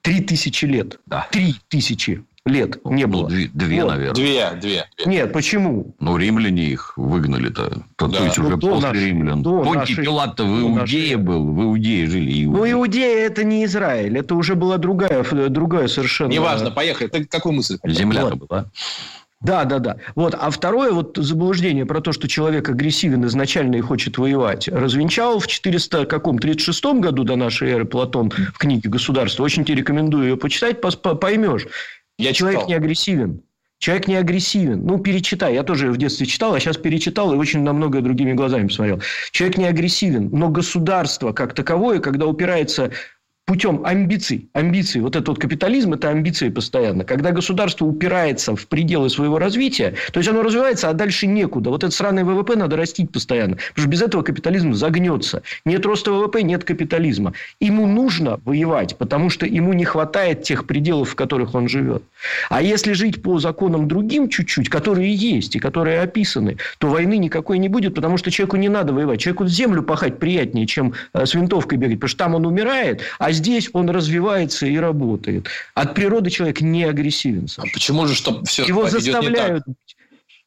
[0.02, 1.00] три тысячи лет.
[1.32, 3.30] Три тысячи лет не ну, было.
[3.30, 3.90] Две, две вот.
[3.90, 4.16] наверное.
[4.16, 4.86] Две, две.
[5.06, 5.96] Нет, почему?
[6.00, 7.84] Ну, римляне их выгнали-то.
[7.96, 8.18] То, да.
[8.18, 9.44] то есть, уже ну, после наши, римлян.
[9.44, 11.18] Понтий наши, Пилат-то в Иудее наши...
[11.18, 11.54] был.
[11.54, 12.46] В Иудее жили.
[12.46, 12.60] Иудеи.
[12.60, 14.18] Ну, Иудея это не Израиль.
[14.18, 16.32] Это уже была другая, другая совершенно...
[16.32, 17.08] Неважно, поехали.
[17.10, 17.78] Ты какую мысль?
[17.84, 18.48] Земля-то вот.
[18.48, 18.66] была.
[19.42, 19.96] Да, да, да.
[20.16, 20.36] Вот.
[20.38, 25.48] А второе вот заблуждение про то, что человек агрессивен изначально и хочет воевать, развенчал в
[25.48, 29.44] 400 каком 36 году до нашей эры Платон в книге «Государство».
[29.44, 31.68] Очень тебе рекомендую ее почитать, поймешь.
[32.20, 32.70] Я Человек читал.
[32.70, 33.44] не агрессивен.
[33.80, 34.86] Человек не агрессивен.
[34.86, 35.54] Ну, перечитай.
[35.54, 39.02] Я тоже в детстве читал, а сейчас перечитал и очень на многое другими глазами посмотрел.
[39.32, 40.30] Человек не агрессивен.
[40.32, 42.92] Но государство как таковое, когда упирается
[43.50, 44.48] путем амбиций.
[44.54, 45.00] Амбиции.
[45.00, 47.04] Вот этот вот капитализм– это амбиции постоянно.
[47.04, 51.72] Когда государство упирается в пределы своего развития, то есть оно развивается, а дальше некуда.
[51.72, 53.56] Вот этот сраный ВВП надо растить постоянно.
[53.56, 55.42] Потому что без этого капитализм загнется.
[55.66, 57.34] Нет роста ВВП, нет капитализма.
[57.60, 62.04] Ему нужно воевать, потому что ему не хватает тех пределов, в которых он живет.
[62.52, 67.58] А если жить по законам другим чуть-чуть, которые есть и которые описаны, то войны никакой
[67.58, 69.22] не будет, потому что человеку не надо воевать.
[69.22, 73.32] Человеку землю пахать приятнее, чем э, с винтовкой бегать, потому что там он умирает, а
[73.40, 75.48] здесь он развивается и работает.
[75.74, 77.48] От природы человек не агрессивен.
[77.48, 77.68] Саша.
[77.68, 79.64] А почему же, что все Его заставляют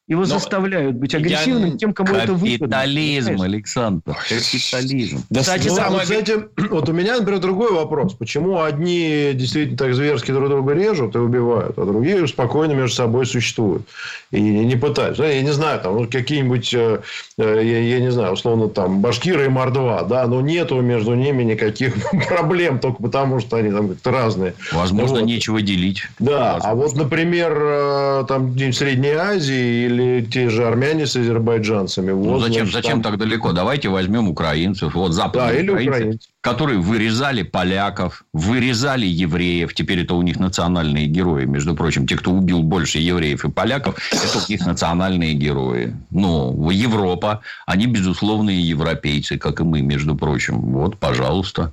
[0.08, 1.78] его Но заставляют быть агрессивным я...
[1.78, 2.66] тем, кому это выгодно.
[2.66, 4.02] Капитализм, Александр.
[4.28, 5.24] Капитализм.
[5.30, 6.06] Да, Кстати, ну, самое...
[6.06, 8.14] вот, этим, вот у меня, например, другой вопрос.
[8.14, 13.26] Почему одни действительно так зверски друг друга режут и убивают, а другие спокойно между собой
[13.26, 13.86] существуют
[14.32, 15.22] и не пытаются?
[15.22, 17.00] Я не знаю, там ну, какие-нибудь, э,
[17.38, 21.44] э, я, я не знаю, условно, там, башкиры и мордва, да, но нету между ними
[21.44, 21.94] никаких
[22.28, 24.54] проблем, только потому, что они там как-то разные.
[24.72, 25.26] Возможно, вот.
[25.26, 26.02] нечего делить.
[26.18, 26.70] Да, Возможно.
[26.70, 32.12] а вот, например, э, там, в Средней Азии или или те же армяне с азербайджанцами.
[32.12, 33.12] Вот, ну, зачем, значит, зачем там...
[33.12, 33.52] так далеко?
[33.52, 34.94] Давайте возьмем украинцев.
[34.94, 39.74] Вот западные да, или украинцы, украинцы, которые вырезали поляков, вырезали евреев.
[39.74, 41.44] Теперь это у них национальные герои.
[41.44, 45.94] Между прочим, те, кто убил больше евреев и поляков, это у них национальные герои.
[46.10, 50.60] Ну, Европа, они безусловные европейцы, как и мы, между прочим.
[50.60, 51.72] Вот, пожалуйста.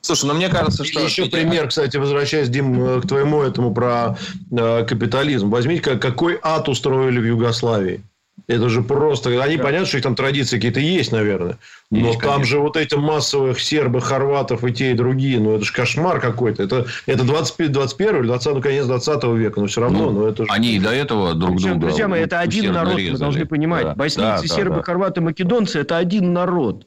[0.00, 1.00] Слушай, ну мне кажется, что...
[1.00, 4.16] Еще пример, кстати, возвращаясь, Дим, к твоему этому про
[4.50, 5.50] э, капитализм.
[5.50, 8.02] Возьмите, как, какой ад устроили в Югославии.
[8.46, 9.42] Это же просто...
[9.42, 9.62] Они да.
[9.62, 11.58] понятно, что их там традиции какие-то есть, наверное.
[11.90, 12.44] Но есть, там конечно.
[12.46, 15.38] же вот эти массовых сербы, хорватов и те, и другие.
[15.40, 16.62] Ну, это же кошмар какой-то.
[16.62, 19.60] Это, это 20, 21 или 20, ну, конец 20 века.
[19.60, 20.10] Но все равно.
[20.10, 20.50] Ну, но это же...
[20.50, 21.86] Они и до этого друг Причем, друга...
[21.88, 23.12] Друзья мои, это один народ, нарезали.
[23.12, 23.84] мы должны понимать.
[23.84, 23.94] Да.
[23.94, 24.82] Боснийцы, да, сербы, да.
[24.82, 26.86] хорваты, македонцы– это один народ.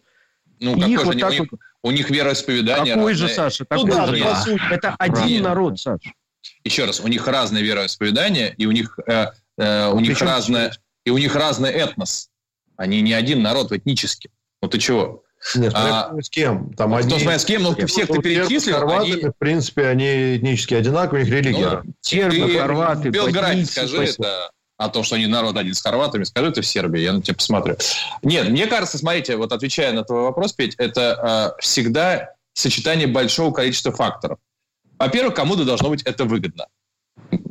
[0.60, 1.48] Ну, и их вот так вот...
[1.84, 3.28] У них вероисповедание Какой разное.
[3.28, 3.66] же, Саша?
[3.66, 4.20] Какой ну, да, же?
[4.20, 4.46] Да.
[4.70, 5.50] Это один Правильно.
[5.50, 6.12] народ, Саша.
[6.64, 10.74] Еще раз, у них разное вероисповедание, и у них, э, э, у них разное,
[11.06, 12.30] и у них разный этнос.
[12.78, 14.30] Они не один народ этнически.
[14.62, 15.24] Ну ты чего?
[15.56, 16.72] Нет, а, с кем?
[16.74, 17.20] Там одни...
[17.20, 17.64] Кто с кем?
[17.64, 18.76] Ну, всех ты перечислил.
[18.76, 19.24] Хорваты, они...
[19.24, 21.82] в принципе, они этнически одинаковые, у них религия.
[21.84, 24.52] Ну, Сербы, хорваты, В Белграде скажи это
[24.84, 27.36] о том, что они народ один с хорватами, скажи это в Сербии, я на тебя
[27.36, 27.78] посмотрю.
[28.24, 33.54] Нет, мне кажется, смотрите, вот отвечая на твой вопрос, Петь, это э, всегда сочетание большого
[33.54, 34.40] количества факторов.
[34.98, 36.68] Во-первых, кому-то должно быть это выгодно.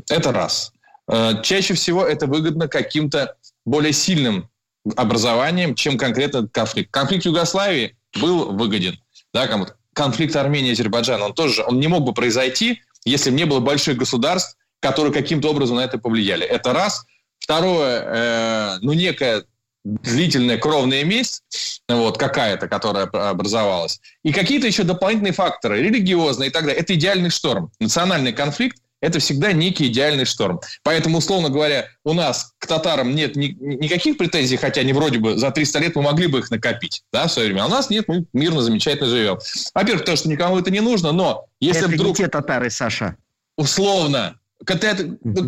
[0.09, 0.73] Это раз.
[1.09, 4.49] Э, чаще всего это выгодно каким-то более сильным
[4.97, 6.91] образованием, чем конкретно этот конфликт.
[6.91, 8.99] Конфликт Югославии был выгоден.
[9.33, 9.77] Да, кому-то.
[9.93, 13.61] Конфликт Армении и Азербайджана, он тоже он не мог бы произойти, если бы не было
[13.61, 16.45] больших государств, которые каким-то образом на это повлияли.
[16.45, 17.05] Это раз.
[17.41, 19.45] Второе, э, ну, некая
[19.85, 21.43] длительная кровная месть,
[21.89, 26.81] вот, какая-то, которая образовалась, и какие-то еще дополнительные факторы, религиозные и так далее.
[26.81, 27.73] Это идеальный шторм.
[27.81, 30.61] Национальный конфликт– это всегда некий идеальный шторм.
[30.83, 35.39] Поэтому, условно говоря, у нас к татарам нет ни, никаких претензий, хотя они вроде бы
[35.39, 37.63] за 300 лет мы могли бы их накопить да, в свое время.
[37.63, 39.39] А у нас нет, мы мирно, замечательно живем.
[39.75, 42.19] Во-первых, потому что никому это не нужно, но если это вдруг...
[42.19, 43.17] не те татары, Саша.
[43.57, 44.40] Условно,
[44.71, 44.95] Когда,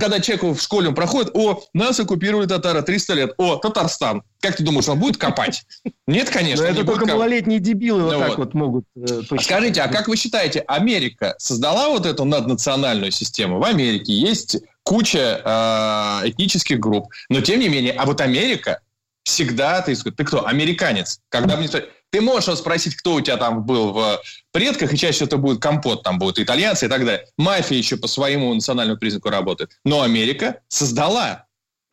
[0.00, 4.22] когда человек в школе он проходит, о, нас оккупировали татары 300 лет, о, Татарстан.
[4.40, 5.62] Как ты думаешь, он будет копать?
[6.08, 6.64] Нет, конечно.
[6.64, 7.10] Но это только коп...
[7.10, 8.84] малолетние дебилы вот ну, так вот, вот могут.
[8.96, 13.60] Э, а скажите, а как вы считаете, Америка создала вот эту наднациональную систему?
[13.60, 18.80] В Америке есть куча э, этнических групп, но тем не менее, а вот Америка
[19.24, 21.20] всегда, ты, ты кто, американец.
[21.28, 21.68] Когда мне
[22.12, 24.20] ты можешь спросить, кто у тебя там был в
[24.52, 27.26] предках, и чаще всего это будет компот, там будут итальянцы и так далее.
[27.38, 29.70] Мафия еще по своему национальному признаку работает.
[29.84, 31.46] Но Америка создала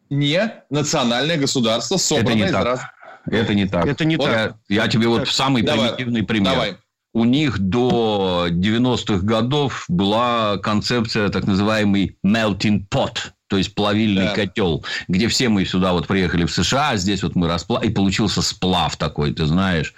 [0.09, 2.93] не национальное государство, собранное это не так.
[3.31, 3.85] Это не так.
[3.85, 4.25] Это не вот.
[4.25, 4.55] так.
[4.67, 6.53] Я, я тебе вот самый давай, примитивный пример.
[6.53, 6.77] Давай.
[7.13, 14.33] У них до 90-х годов была концепция так называемый melting pot то есть плавильный да.
[14.33, 17.83] котел, где все мы сюда вот приехали в США, здесь вот мы расплав...
[17.83, 19.93] и получился сплав такой, ты знаешь.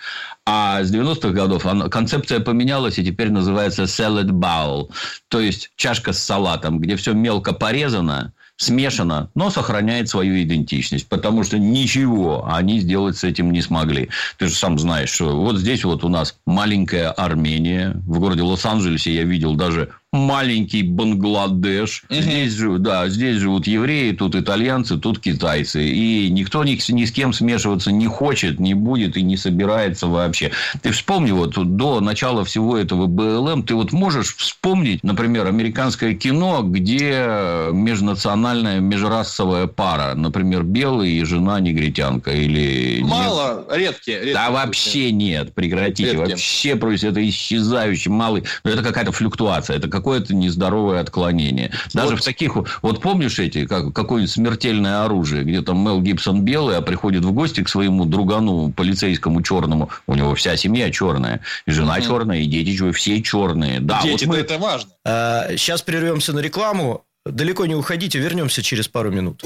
[0.45, 1.89] А с 90-х годов она...
[1.89, 4.89] концепция поменялась и теперь называется salad bowl,
[5.27, 11.43] то есть чашка с салатом, где все мелко порезано, смешано, но сохраняет свою идентичность, потому
[11.43, 14.09] что ничего они сделать с этим не смогли.
[14.37, 19.13] Ты же сам знаешь, что вот здесь вот у нас маленькая Армения, в городе Лос-Анджелесе
[19.13, 22.03] я видел даже маленький Бангладеш.
[22.09, 22.21] Угу.
[22.21, 25.87] Здесь, да, здесь живут евреи, тут итальянцы, тут китайцы.
[25.87, 30.51] И никто ни, ни с кем смешиваться не хочет, не будет и не собирается вообще.
[30.81, 36.61] Ты вспомни, вот до начала всего этого БЛМ, ты вот можешь вспомнить, например, американское кино,
[36.63, 43.01] где межнациональная, межрасовая пара, например, белый и жена негритянка или...
[43.01, 43.77] Мало, нет?
[43.77, 44.17] редкие.
[44.17, 46.11] редкие да вообще нет, прекратите.
[46.11, 46.27] Редкие.
[46.27, 48.43] Вообще просто это исчезающий малый.
[48.63, 51.71] Это какая-то флюктуация, это какое-то нездоровое отклонение.
[51.93, 52.21] Даже вот.
[52.21, 52.55] в таких...
[52.81, 57.31] Вот помнишь эти, как, какое-нибудь смертельное оружие, где там Мел Гибсон белый, а приходит в
[57.31, 59.89] гости к своему другану полицейскому черному.
[60.07, 61.41] У него вся семья черная.
[61.67, 62.01] И жена угу.
[62.01, 63.79] черная, и дети все черные.
[63.79, 64.41] Да, дети вот мы...
[64.41, 64.91] это важно.
[65.05, 67.03] А, сейчас прервемся на рекламу.
[67.25, 69.43] Далеко не уходите, вернемся через пару минут.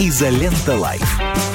[0.00, 1.49] Изолента Live.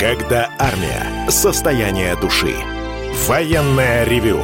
[0.00, 1.28] Когда армия.
[1.28, 2.54] Состояние души.
[3.28, 4.38] Военное ревю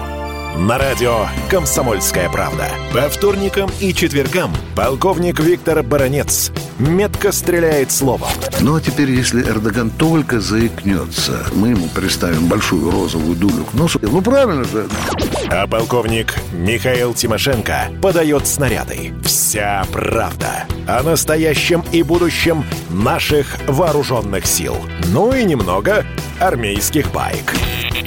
[0.58, 2.68] на радио «Комсомольская правда».
[2.92, 8.28] По вторникам и четвергам полковник Виктор Баранец метко стреляет словом.
[8.60, 13.98] Ну, а теперь, если Эрдоган только заикнется, мы ему представим большую розовую дулю к носу.
[14.02, 14.86] Ну, правильно же.
[15.50, 19.14] А полковник Михаил Тимошенко подает снаряды.
[19.24, 24.76] Вся правда о настоящем и будущем наших вооруженных сил.
[25.08, 26.04] Ну и немного
[26.40, 27.54] армейских байк.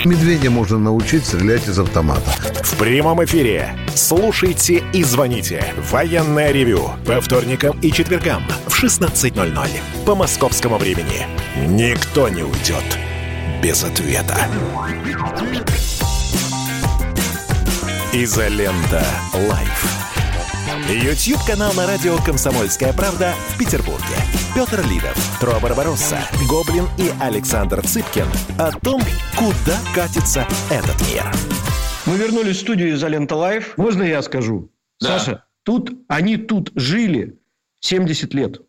[0.05, 2.31] Медведя можно научить стрелять из автомата.
[2.61, 3.75] В прямом эфире.
[3.95, 5.73] Слушайте и звоните.
[5.91, 6.91] Военное ревю.
[7.05, 9.69] По вторникам и четвергам в 16.00.
[10.05, 11.27] По московскому времени.
[11.67, 12.83] Никто не уйдет
[13.61, 14.37] без ответа.
[18.11, 19.05] Изолента.
[19.35, 20.09] Live.
[20.89, 24.15] YouTube-канал на радио «Комсомольская правда» в Петербурге.
[24.55, 26.17] Петр Лидов, Тро Барбаросса,
[26.49, 28.25] Гоблин и Александр Цыпкин
[28.57, 28.99] о том,
[29.37, 31.23] куда катится этот мир.
[32.07, 33.77] Мы вернулись в студию «Изолента Live».
[33.77, 34.71] Можно я скажу?
[34.99, 35.19] Да.
[35.19, 37.37] Саша, тут, они тут жили
[37.81, 38.59] 70 лет.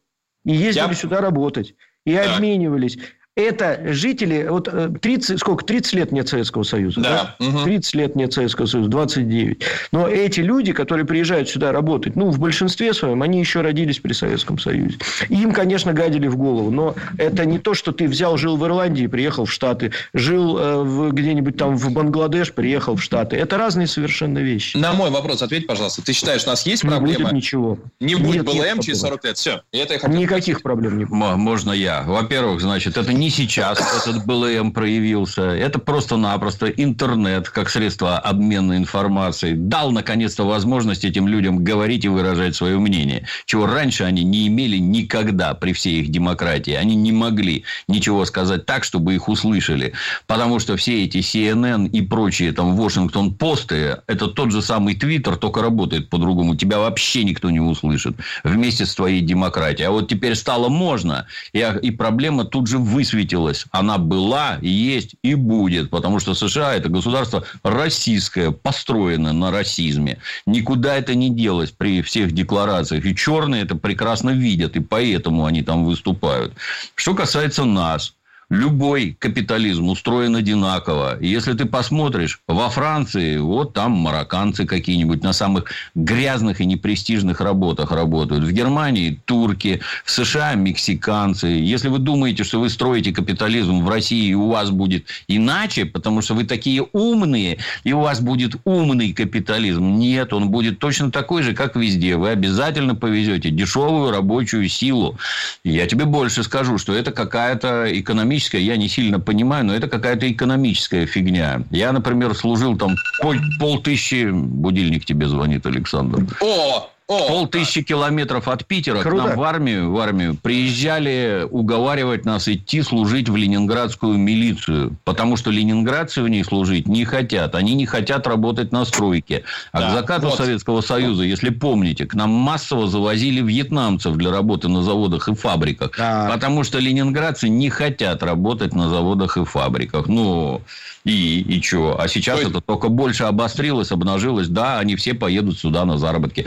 [0.44, 0.94] И ездили я...
[0.94, 1.74] сюда работать.
[2.04, 2.34] И да.
[2.34, 2.98] обменивались
[3.40, 4.68] это жители, вот
[5.00, 7.36] 30, э, сколько, 30 лет нет Советского Союза, да?
[7.38, 7.46] да?
[7.46, 7.64] Угу.
[7.64, 9.62] 30 лет нет Советского Союза, 29.
[9.92, 14.12] Но эти люди, которые приезжают сюда работать, ну, в большинстве своем, они еще родились при
[14.12, 14.98] Советском Союзе.
[15.28, 19.06] им, конечно, гадили в голову, но это не то, что ты взял, жил в Ирландии,
[19.06, 23.36] приехал в Штаты, жил э, где-нибудь там в Бангладеш, приехал в Штаты.
[23.36, 24.76] Это разные совершенно вещи.
[24.76, 26.02] На мой вопрос ответь, пожалуйста.
[26.02, 27.08] Ты считаешь, у нас есть проблема?
[27.08, 27.78] Не будет ничего.
[28.00, 29.36] Не будет БЛМ через 40 лет.
[29.36, 29.62] Все.
[29.72, 31.18] Это я Никаких проблем не будет.
[31.36, 32.02] Можно я.
[32.02, 35.42] Во-первых, значит, это не сейчас этот БЛМ проявился.
[35.42, 42.56] Это просто-напросто интернет, как средство обмена информацией, дал, наконец-то, возможность этим людям говорить и выражать
[42.56, 43.26] свое мнение.
[43.46, 46.72] Чего раньше они не имели никогда при всей их демократии.
[46.72, 49.92] Они не могли ничего сказать так, чтобы их услышали.
[50.26, 55.62] Потому что все эти CNN и прочие там Вашингтон-посты, это тот же самый Твиттер, только
[55.62, 56.56] работает по-другому.
[56.56, 59.88] Тебя вообще никто не услышит вместе с твоей демократией.
[59.88, 63.66] А вот теперь стало можно, и, и проблема тут же высветилась случилось.
[63.70, 65.90] Она была, есть и будет.
[65.90, 70.18] Потому что США– это государство российское, построенное на расизме.
[70.46, 73.04] Никуда это не делось при всех декларациях.
[73.04, 74.76] И черные это прекрасно видят.
[74.76, 76.52] И поэтому они там выступают.
[76.94, 78.14] Что касается нас.
[78.50, 81.16] Любой капитализм устроен одинаково.
[81.20, 87.92] Если ты посмотришь, во Франции, вот там марокканцы какие-нибудь на самых грязных и непрестижных работах
[87.92, 88.42] работают.
[88.42, 91.46] В Германии турки, в США мексиканцы.
[91.46, 96.20] Если вы думаете, что вы строите капитализм в России, и у вас будет иначе, потому
[96.20, 99.96] что вы такие умные, и у вас будет умный капитализм.
[99.96, 102.16] Нет, он будет точно такой же, как везде.
[102.16, 105.16] Вы обязательно повезете дешевую рабочую силу.
[105.62, 109.88] Я тебе больше скажу, что это какая-то экономическая экономическая, я не сильно понимаю, но это
[109.88, 111.62] какая-то экономическая фигня.
[111.70, 114.30] Я, например, служил там пол, полтысячи...
[114.30, 116.26] Будильник тебе звонит, Александр.
[116.40, 119.24] О, Полтысячи километров от Питера Круто.
[119.24, 124.96] к нам в армию, в армию приезжали уговаривать нас идти служить в ленинградскую милицию.
[125.04, 127.56] Потому что ленинградцы в ней служить не хотят.
[127.56, 129.42] Они не хотят работать на стройке.
[129.72, 130.36] А да, к закату вот.
[130.36, 135.90] Советского Союза, если помните, к нам массово завозили вьетнамцев для работы на заводах и фабриках.
[135.98, 136.30] Да.
[136.32, 140.06] Потому что ленинградцы не хотят работать на заводах и фабриках.
[140.06, 140.62] Ну,
[141.04, 141.98] и, и что?
[141.98, 142.50] А сейчас Ой.
[142.50, 144.48] это только больше обострилось, обнажилось.
[144.48, 146.46] Да, они все поедут сюда на заработки.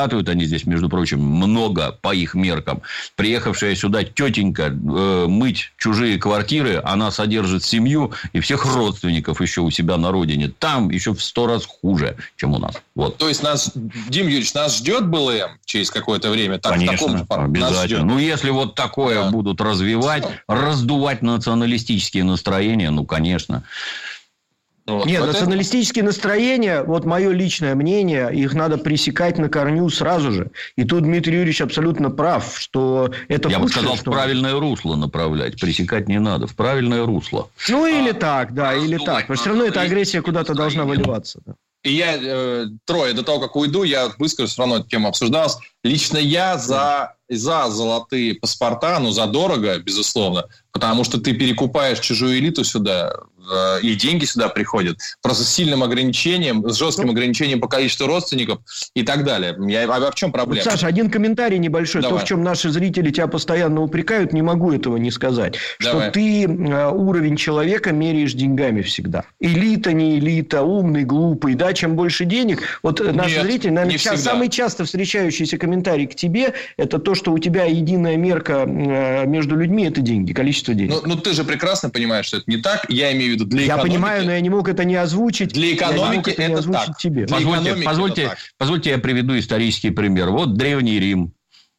[0.00, 2.80] Зарабатывают они здесь, между прочим, много по их меркам.
[3.16, 9.70] Приехавшая сюда тетенька э, мыть чужие квартиры, она содержит семью и всех родственников еще у
[9.70, 10.50] себя на родине.
[10.58, 12.76] Там еще в сто раз хуже, чем у нас.
[12.94, 13.18] Вот.
[13.18, 16.58] То есть, нас, Дим Юрьевич, нас ждет БЛМ через какое-то время?
[16.58, 18.04] Так, Конечно, таком, обязательно.
[18.04, 19.30] Ну, если вот такое да.
[19.30, 23.64] будут развивать, раздувать националистические настроения, ну, конечно.
[24.90, 25.06] Вот.
[25.06, 26.12] Нет, вот националистические это...
[26.12, 30.50] настроения, вот мое личное мнение, их надо пресекать на корню сразу же.
[30.76, 34.10] И тут Дмитрий Юрьевич абсолютно прав, что это Я худшее, бы сказал, что...
[34.10, 35.60] в правильное русло направлять.
[35.60, 37.48] Пресекать не надо, в правильное русло.
[37.68, 39.24] Ну, или а, так, да, или так.
[39.24, 41.40] Что все равно эта агрессия куда-то должна выливаться.
[41.46, 41.54] Да.
[41.82, 45.56] И я, э, Трое, до того, как уйду, я выскажу, все равно эта тема обсуждалась.
[45.82, 52.38] Лично я за, за золотые паспорта, ну, за дорого, безусловно, потому что ты перекупаешь чужую
[52.38, 53.14] элиту сюда,
[53.82, 58.60] и деньги сюда приходят, просто с сильным ограничением, с жестким ну, ограничением по количеству родственников
[58.94, 59.56] и так далее.
[59.68, 60.64] Я, а, а в чем проблема?
[60.64, 62.02] Вот, Саша, один комментарий небольшой.
[62.02, 62.18] Давай.
[62.18, 65.56] То, в чем наши зрители тебя постоянно упрекают, не могу этого не сказать.
[65.80, 66.02] Давай.
[66.04, 69.24] Что ты э, уровень человека меряешь деньгами всегда.
[69.40, 71.54] Элита, не элита, умный, глупый.
[71.54, 72.62] Да, чем больше денег.
[72.82, 77.32] Вот Нет, наши зрители, наверное, сейчас, самый часто встречающийся комментарий к тебе, это то, что
[77.32, 80.94] у тебя единая мерка э, между людьми, это деньги, количество денег.
[81.02, 82.86] Ну, ну ты же прекрасно понимаешь, что это не так.
[82.88, 83.86] Я имею в виду для экономики.
[83.86, 85.52] Я понимаю, но я не мог это не озвучить.
[85.52, 86.98] Для экономики это, это так.
[86.98, 87.26] Тебе.
[87.26, 88.38] Позвольте, позвольте, так.
[88.58, 90.30] позвольте я приведу исторический пример.
[90.30, 91.32] Вот Древний Рим.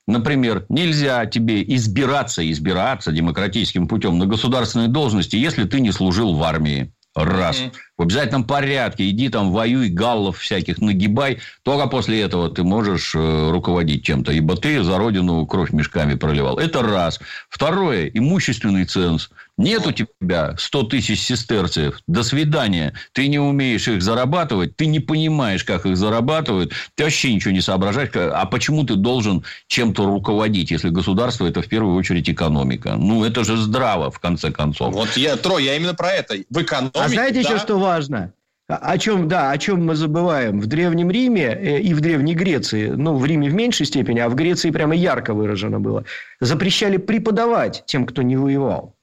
[0.07, 6.43] Например, нельзя тебе избираться, избираться демократическим путем на государственной должности, если ты не служил в
[6.43, 6.91] армии.
[7.13, 7.59] Раз.
[7.59, 7.71] Mm-hmm.
[7.97, 9.09] В обязательном порядке.
[9.09, 11.39] Иди там, воюй, галлов всяких нагибай.
[11.63, 14.31] Только после этого ты можешь э, руководить чем-то.
[14.31, 16.57] Ибо ты за родину кровь мешками проливал.
[16.57, 17.19] Это раз.
[17.49, 18.07] Второе.
[18.07, 19.29] Имущественный ценз.
[19.61, 21.99] Нет у тебя 100 тысяч сестерцев.
[22.07, 22.93] До свидания.
[23.13, 24.75] Ты не умеешь их зарабатывать.
[24.75, 26.73] Ты не понимаешь, как их зарабатывают.
[26.95, 28.09] Ты вообще ничего не соображаешь.
[28.15, 32.95] А почему ты должен чем-то руководить, если государство это в первую очередь экономика?
[32.95, 34.93] Ну, это же здраво, в конце концов.
[34.93, 36.35] Вот я, Трой, я именно про это.
[36.49, 37.49] В экономике, А знаете да?
[37.49, 38.33] еще, что важно?
[38.67, 40.61] О чем, да, о чем мы забываем?
[40.61, 44.29] В Древнем Риме э, и в Древней Греции, ну, в Риме в меньшей степени, а
[44.29, 46.05] в Греции прямо ярко выражено было,
[46.39, 48.95] запрещали преподавать тем, кто не воевал.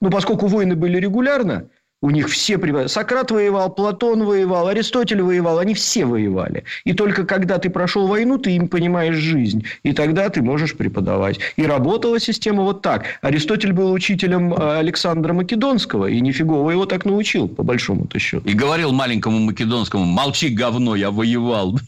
[0.00, 1.68] Ну, поскольку войны были регулярно,
[2.02, 2.58] у них все...
[2.88, 5.58] Сократ воевал, Платон воевал, Аристотель воевал.
[5.58, 6.64] Они все воевали.
[6.84, 9.64] И только когда ты прошел войну, ты им понимаешь жизнь.
[9.82, 11.40] И тогда ты можешь преподавать.
[11.56, 13.06] И работала система вот так.
[13.22, 16.06] Аристотель был учителем э, Александра Македонского.
[16.06, 18.46] И нифигово его так научил, по большому-то счету.
[18.46, 21.78] И говорил маленькому Македонскому, молчи, говно, я воевал.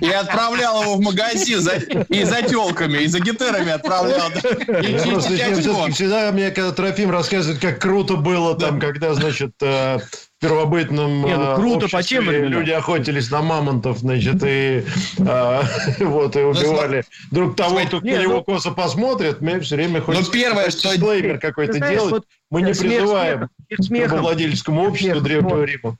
[0.00, 1.60] И отправлял его в магазин
[2.08, 4.30] и за телками, и за гитарами отправлял.
[5.90, 11.36] Всегда мне, когда Трофим рассказывает, как круто было там, когда, значит, э, в первобытном Не,
[11.36, 14.84] ну, круто по тем люди охотились на мамонтов, значит, и
[15.26, 15.62] а,
[16.00, 19.40] вот и убивали друг того, кто на него ну косо посмотрит.
[19.40, 22.24] Мне все время хочется ну, первое, что дисклеймер какой-то делать.
[22.50, 25.96] Мы не призываем к владельческому обществу Древнего Рима.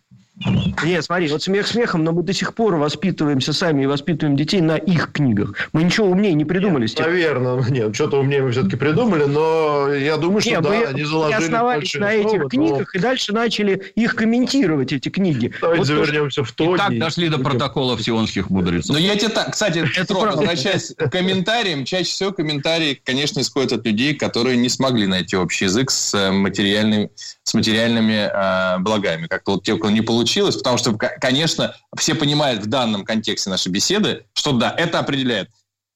[0.83, 4.63] Нет, смотри, вот смех смехом, но мы до сих пор воспитываемся сами и воспитываем детей
[4.63, 5.69] на их книгах.
[5.73, 6.87] Мы ничего умнее не придумали.
[6.87, 11.05] Нет, наверное, нет, что-то умнее мы все-таки придумали, но я думаю, что нет, да, они
[11.05, 12.99] заложили основались на этих основы, книгах но...
[12.99, 15.53] и дальше начали их комментировать, эти книги.
[15.61, 16.75] Давайте вот завернемся в то.
[16.75, 18.97] И так дошли до протоколов сионских мудрецов.
[18.97, 23.85] Но я тебе так, кстати, Петро, возвращаясь к комментариям, чаще всего комментарии, конечно, исходят от
[23.85, 27.11] людей, которые не смогли найти общий язык с э, материальными,
[27.43, 29.27] с материальными э, благами.
[29.27, 33.51] Как-то вот те, кто не получил получилось, потому что, конечно, все понимают в данном контексте
[33.51, 35.51] нашей беседы, что да, это определяет.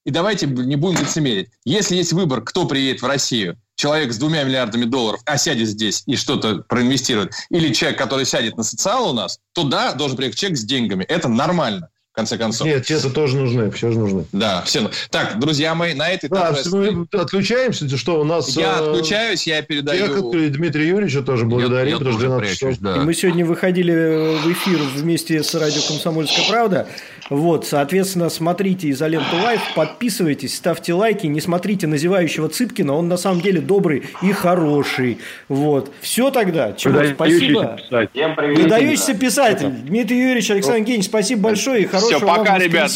[0.05, 1.51] И давайте не будем лицемерить.
[1.64, 6.03] Если есть выбор, кто приедет в Россию, человек с двумя миллиардами долларов, а сядет здесь
[6.07, 10.39] и что-то проинвестирует, или человек, который сядет на социал у нас, то да, должен приехать
[10.39, 11.05] человек с деньгами.
[11.05, 12.69] Это нормально в конце концов.
[12.69, 14.25] Нет, те-то тоже нужны, все же нужны.
[14.31, 14.89] Да, все.
[15.11, 16.31] Так, друзья мои, на этой...
[16.31, 18.51] Да, мы отключаемся, что у нас...
[18.51, 20.31] Я э, отключаюсь, я передаю...
[20.51, 22.77] Дмитрия Юрьевича тоже благодарим, потому что 12 часов.
[22.79, 22.97] Да.
[22.99, 26.87] Мы сегодня выходили в эфир вместе с радио «Комсомольская правда».
[27.31, 33.17] Вот, соответственно, смотрите «Изоленту лайф», подписывайтесь, ставьте лайки, не смотрите на зевающего Цыпкина, он на
[33.17, 35.19] самом деле добрый и хороший.
[35.49, 35.91] Вот.
[36.01, 36.75] Все тогда.
[36.75, 37.77] Чего, спасибо.
[37.91, 39.69] Выдающийся писатель.
[39.69, 42.91] Дмитрий Юрьевич, Александр Евгеньевич, спасибо большое и хорошего Все, пока, ребят.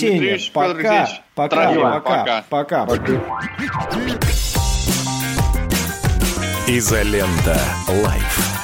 [0.53, 2.87] Пока, пока, пока, пока, пока.
[6.67, 7.59] Изолента.
[7.89, 8.58] Лайф.